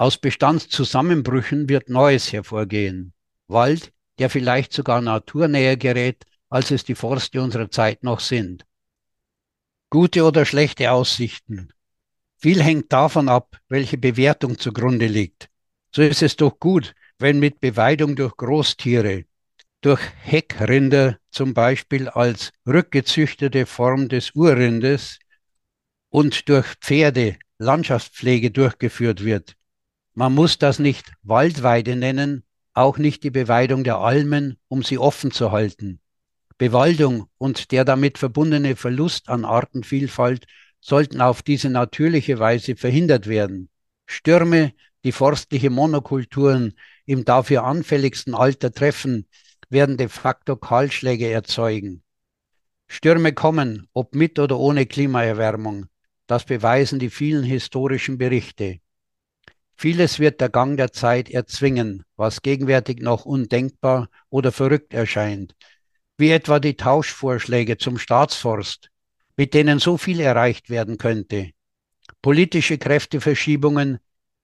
Aus 0.00 0.16
Bestandszusammenbrüchen 0.16 1.68
wird 1.68 1.88
Neues 1.88 2.32
hervorgehen. 2.32 3.12
Wald, 3.48 3.92
der 4.20 4.30
vielleicht 4.30 4.72
sogar 4.72 5.00
naturnäher 5.00 5.76
gerät, 5.76 6.24
als 6.48 6.70
es 6.70 6.84
die 6.84 6.94
Forste 6.94 7.42
unserer 7.42 7.68
Zeit 7.68 8.04
noch 8.04 8.20
sind. 8.20 8.64
Gute 9.90 10.22
oder 10.22 10.44
schlechte 10.44 10.92
Aussichten. 10.92 11.72
Viel 12.36 12.62
hängt 12.62 12.92
davon 12.92 13.28
ab, 13.28 13.58
welche 13.68 13.98
Bewertung 13.98 14.56
zugrunde 14.56 15.08
liegt. 15.08 15.48
So 15.92 16.02
ist 16.02 16.22
es 16.22 16.36
doch 16.36 16.60
gut, 16.60 16.94
wenn 17.18 17.40
mit 17.40 17.60
Beweidung 17.60 18.14
durch 18.14 18.36
Großtiere, 18.36 19.24
durch 19.80 20.00
Heckrinder 20.22 21.18
zum 21.32 21.54
Beispiel 21.54 22.08
als 22.08 22.52
rückgezüchtete 22.68 23.66
Form 23.66 24.08
des 24.08 24.30
Urrindes 24.36 25.18
und 26.08 26.48
durch 26.48 26.68
Pferde 26.80 27.36
Landschaftspflege 27.58 28.52
durchgeführt 28.52 29.24
wird. 29.24 29.57
Man 30.18 30.34
muss 30.34 30.58
das 30.58 30.80
nicht 30.80 31.12
Waldweide 31.22 31.94
nennen, 31.94 32.42
auch 32.74 32.98
nicht 32.98 33.22
die 33.22 33.30
Beweidung 33.30 33.84
der 33.84 33.98
Almen, 33.98 34.56
um 34.66 34.82
sie 34.82 34.98
offen 34.98 35.30
zu 35.30 35.52
halten. 35.52 36.00
Bewaldung 36.56 37.28
und 37.38 37.70
der 37.70 37.84
damit 37.84 38.18
verbundene 38.18 38.74
Verlust 38.74 39.28
an 39.28 39.44
Artenvielfalt 39.44 40.48
sollten 40.80 41.20
auf 41.20 41.42
diese 41.42 41.70
natürliche 41.70 42.40
Weise 42.40 42.74
verhindert 42.74 43.28
werden. 43.28 43.68
Stürme, 44.06 44.72
die 45.04 45.12
forstliche 45.12 45.70
Monokulturen 45.70 46.74
im 47.06 47.24
dafür 47.24 47.62
anfälligsten 47.62 48.34
Alter 48.34 48.72
treffen, 48.72 49.28
werden 49.68 49.96
de 49.96 50.08
facto 50.08 50.56
Kahlschläge 50.56 51.30
erzeugen. 51.30 52.02
Stürme 52.88 53.34
kommen, 53.34 53.86
ob 53.92 54.16
mit 54.16 54.40
oder 54.40 54.58
ohne 54.58 54.84
Klimaerwärmung. 54.84 55.86
Das 56.26 56.44
beweisen 56.44 56.98
die 56.98 57.10
vielen 57.10 57.44
historischen 57.44 58.18
Berichte. 58.18 58.80
Vieles 59.80 60.18
wird 60.18 60.40
der 60.40 60.48
Gang 60.48 60.76
der 60.76 60.90
Zeit 60.90 61.30
erzwingen, 61.30 62.02
was 62.16 62.42
gegenwärtig 62.42 63.00
noch 63.00 63.24
undenkbar 63.24 64.08
oder 64.28 64.50
verrückt 64.50 64.92
erscheint, 64.92 65.54
wie 66.16 66.30
etwa 66.30 66.58
die 66.58 66.74
Tauschvorschläge 66.74 67.78
zum 67.78 67.96
Staatsforst, 67.96 68.90
mit 69.36 69.54
denen 69.54 69.78
so 69.78 69.96
viel 69.96 70.18
erreicht 70.18 70.68
werden 70.68 70.98
könnte. 70.98 71.52
Politische 72.22 72.76
Kräfteverschiebungen 72.76 74.00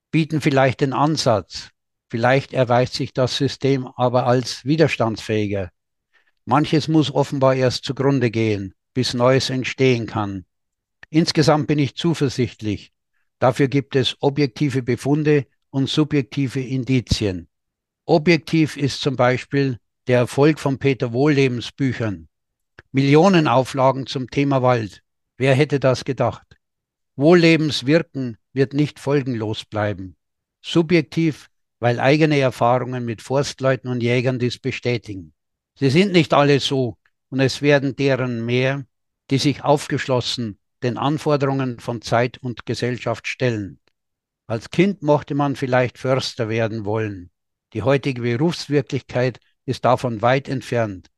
bieten 0.09 0.39
vielleicht 0.39 0.79
den 0.79 0.93
Ansatz, 0.93 1.67
vielleicht 2.09 2.53
erweist 2.53 2.93
sich 2.93 3.11
das 3.11 3.35
System 3.35 3.89
aber 3.97 4.27
als 4.27 4.63
widerstandsfähiger. 4.63 5.69
Manches 6.45 6.87
muss 6.87 7.13
offenbar 7.13 7.55
erst 7.55 7.83
zugrunde 7.83 8.31
gehen, 8.31 8.73
bis 8.93 9.13
Neues 9.13 9.49
entstehen 9.49 10.07
kann. 10.07 10.45
Insgesamt 11.09 11.67
bin 11.67 11.79
ich 11.79 11.97
zuversichtlich. 11.97 12.94
Dafür 13.39 13.67
gibt 13.67 13.95
es 13.95 14.15
objektive 14.21 14.81
Befunde 14.81 15.45
und 15.69 15.89
subjektive 15.89 16.61
Indizien. 16.61 17.47
Objektiv 18.05 18.77
ist 18.77 19.01
zum 19.01 19.15
Beispiel 19.15 19.79
der 20.07 20.19
Erfolg 20.19 20.59
von 20.59 20.77
Peter 20.77 21.11
Wohllebens 21.11 21.71
Büchern. 21.71 22.27
Millionen 22.91 23.47
Auflagen 23.47 24.07
zum 24.07 24.29
Thema 24.29 24.61
Wald. 24.61 25.03
Wer 25.37 25.53
hätte 25.53 25.79
das 25.79 26.05
gedacht? 26.05 26.57
Wohllebens 27.17 27.85
Wirken 27.85 28.37
wird 28.53 28.73
nicht 28.73 28.99
folgenlos 28.99 29.65
bleiben. 29.65 30.15
Subjektiv, 30.61 31.49
weil 31.79 31.99
eigene 31.99 32.39
Erfahrungen 32.39 33.03
mit 33.03 33.21
Forstleuten 33.21 33.89
und 33.89 34.01
Jägern 34.01 34.39
dies 34.39 34.59
bestätigen. 34.59 35.33
Sie 35.77 35.89
sind 35.89 36.13
nicht 36.13 36.33
alle 36.33 36.59
so 36.59 36.97
und 37.29 37.41
es 37.41 37.61
werden 37.61 37.95
deren 37.95 38.45
mehr, 38.45 38.85
die 39.29 39.39
sich 39.39 39.63
aufgeschlossen 39.63 40.57
den 40.85 40.97
Anforderungen 40.97 41.79
von 41.79 42.01
Zeit 42.01 42.37
und 42.37 42.65
Gesellschaft 42.65 43.27
stellen. 43.27 43.79
Als 44.47 44.69
Kind 44.69 45.01
mochte 45.01 45.33
man 45.33 45.55
vielleicht 45.55 45.97
Förster 45.97 46.47
werden 46.47 46.85
wollen. 46.85 47.31
Die 47.73 47.81
heutige 47.81 48.21
Berufswirklichkeit 48.21 49.39
ist 49.65 49.83
davon 49.83 50.21
weit 50.21 50.47
entfernt. 50.47 51.09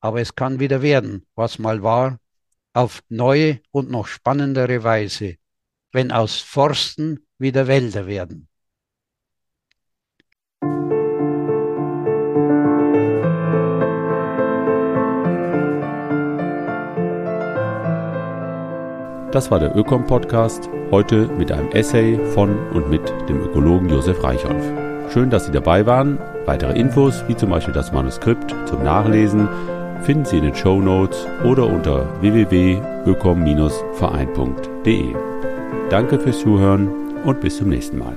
Aber 0.00 0.20
es 0.20 0.34
kann 0.34 0.60
wieder 0.60 0.82
werden, 0.82 1.26
was 1.34 1.58
mal 1.58 1.82
war, 1.82 2.20
auf 2.74 3.02
neue 3.08 3.60
und 3.70 3.90
noch 3.90 4.06
spannendere 4.06 4.84
Weise, 4.84 5.36
wenn 5.90 6.12
aus 6.12 6.36
Forsten 6.36 7.26
wieder 7.38 7.66
Wälder 7.66 8.06
werden. 8.06 8.47
Das 19.30 19.50
war 19.50 19.58
der 19.58 19.76
Ökom-Podcast, 19.76 20.70
heute 20.90 21.28
mit 21.36 21.52
einem 21.52 21.70
Essay 21.72 22.18
von 22.32 22.56
und 22.72 22.88
mit 22.88 23.02
dem 23.28 23.42
Ökologen 23.42 23.90
Josef 23.90 24.24
Reichholf. 24.24 24.64
Schön, 25.12 25.28
dass 25.28 25.44
Sie 25.44 25.52
dabei 25.52 25.84
waren. 25.84 26.18
Weitere 26.46 26.72
Infos, 26.78 27.22
wie 27.28 27.36
zum 27.36 27.50
Beispiel 27.50 27.74
das 27.74 27.92
Manuskript 27.92 28.56
zum 28.64 28.82
Nachlesen, 28.82 29.46
finden 30.00 30.24
Sie 30.24 30.38
in 30.38 30.44
den 30.44 30.54
Show 30.54 30.80
Notes 30.80 31.26
oder 31.44 31.66
unter 31.66 32.06
www.ökom-verein.de. 32.22 35.14
Danke 35.90 36.18
fürs 36.18 36.38
Zuhören 36.38 36.88
und 37.26 37.42
bis 37.42 37.58
zum 37.58 37.68
nächsten 37.68 37.98
Mal. 37.98 38.16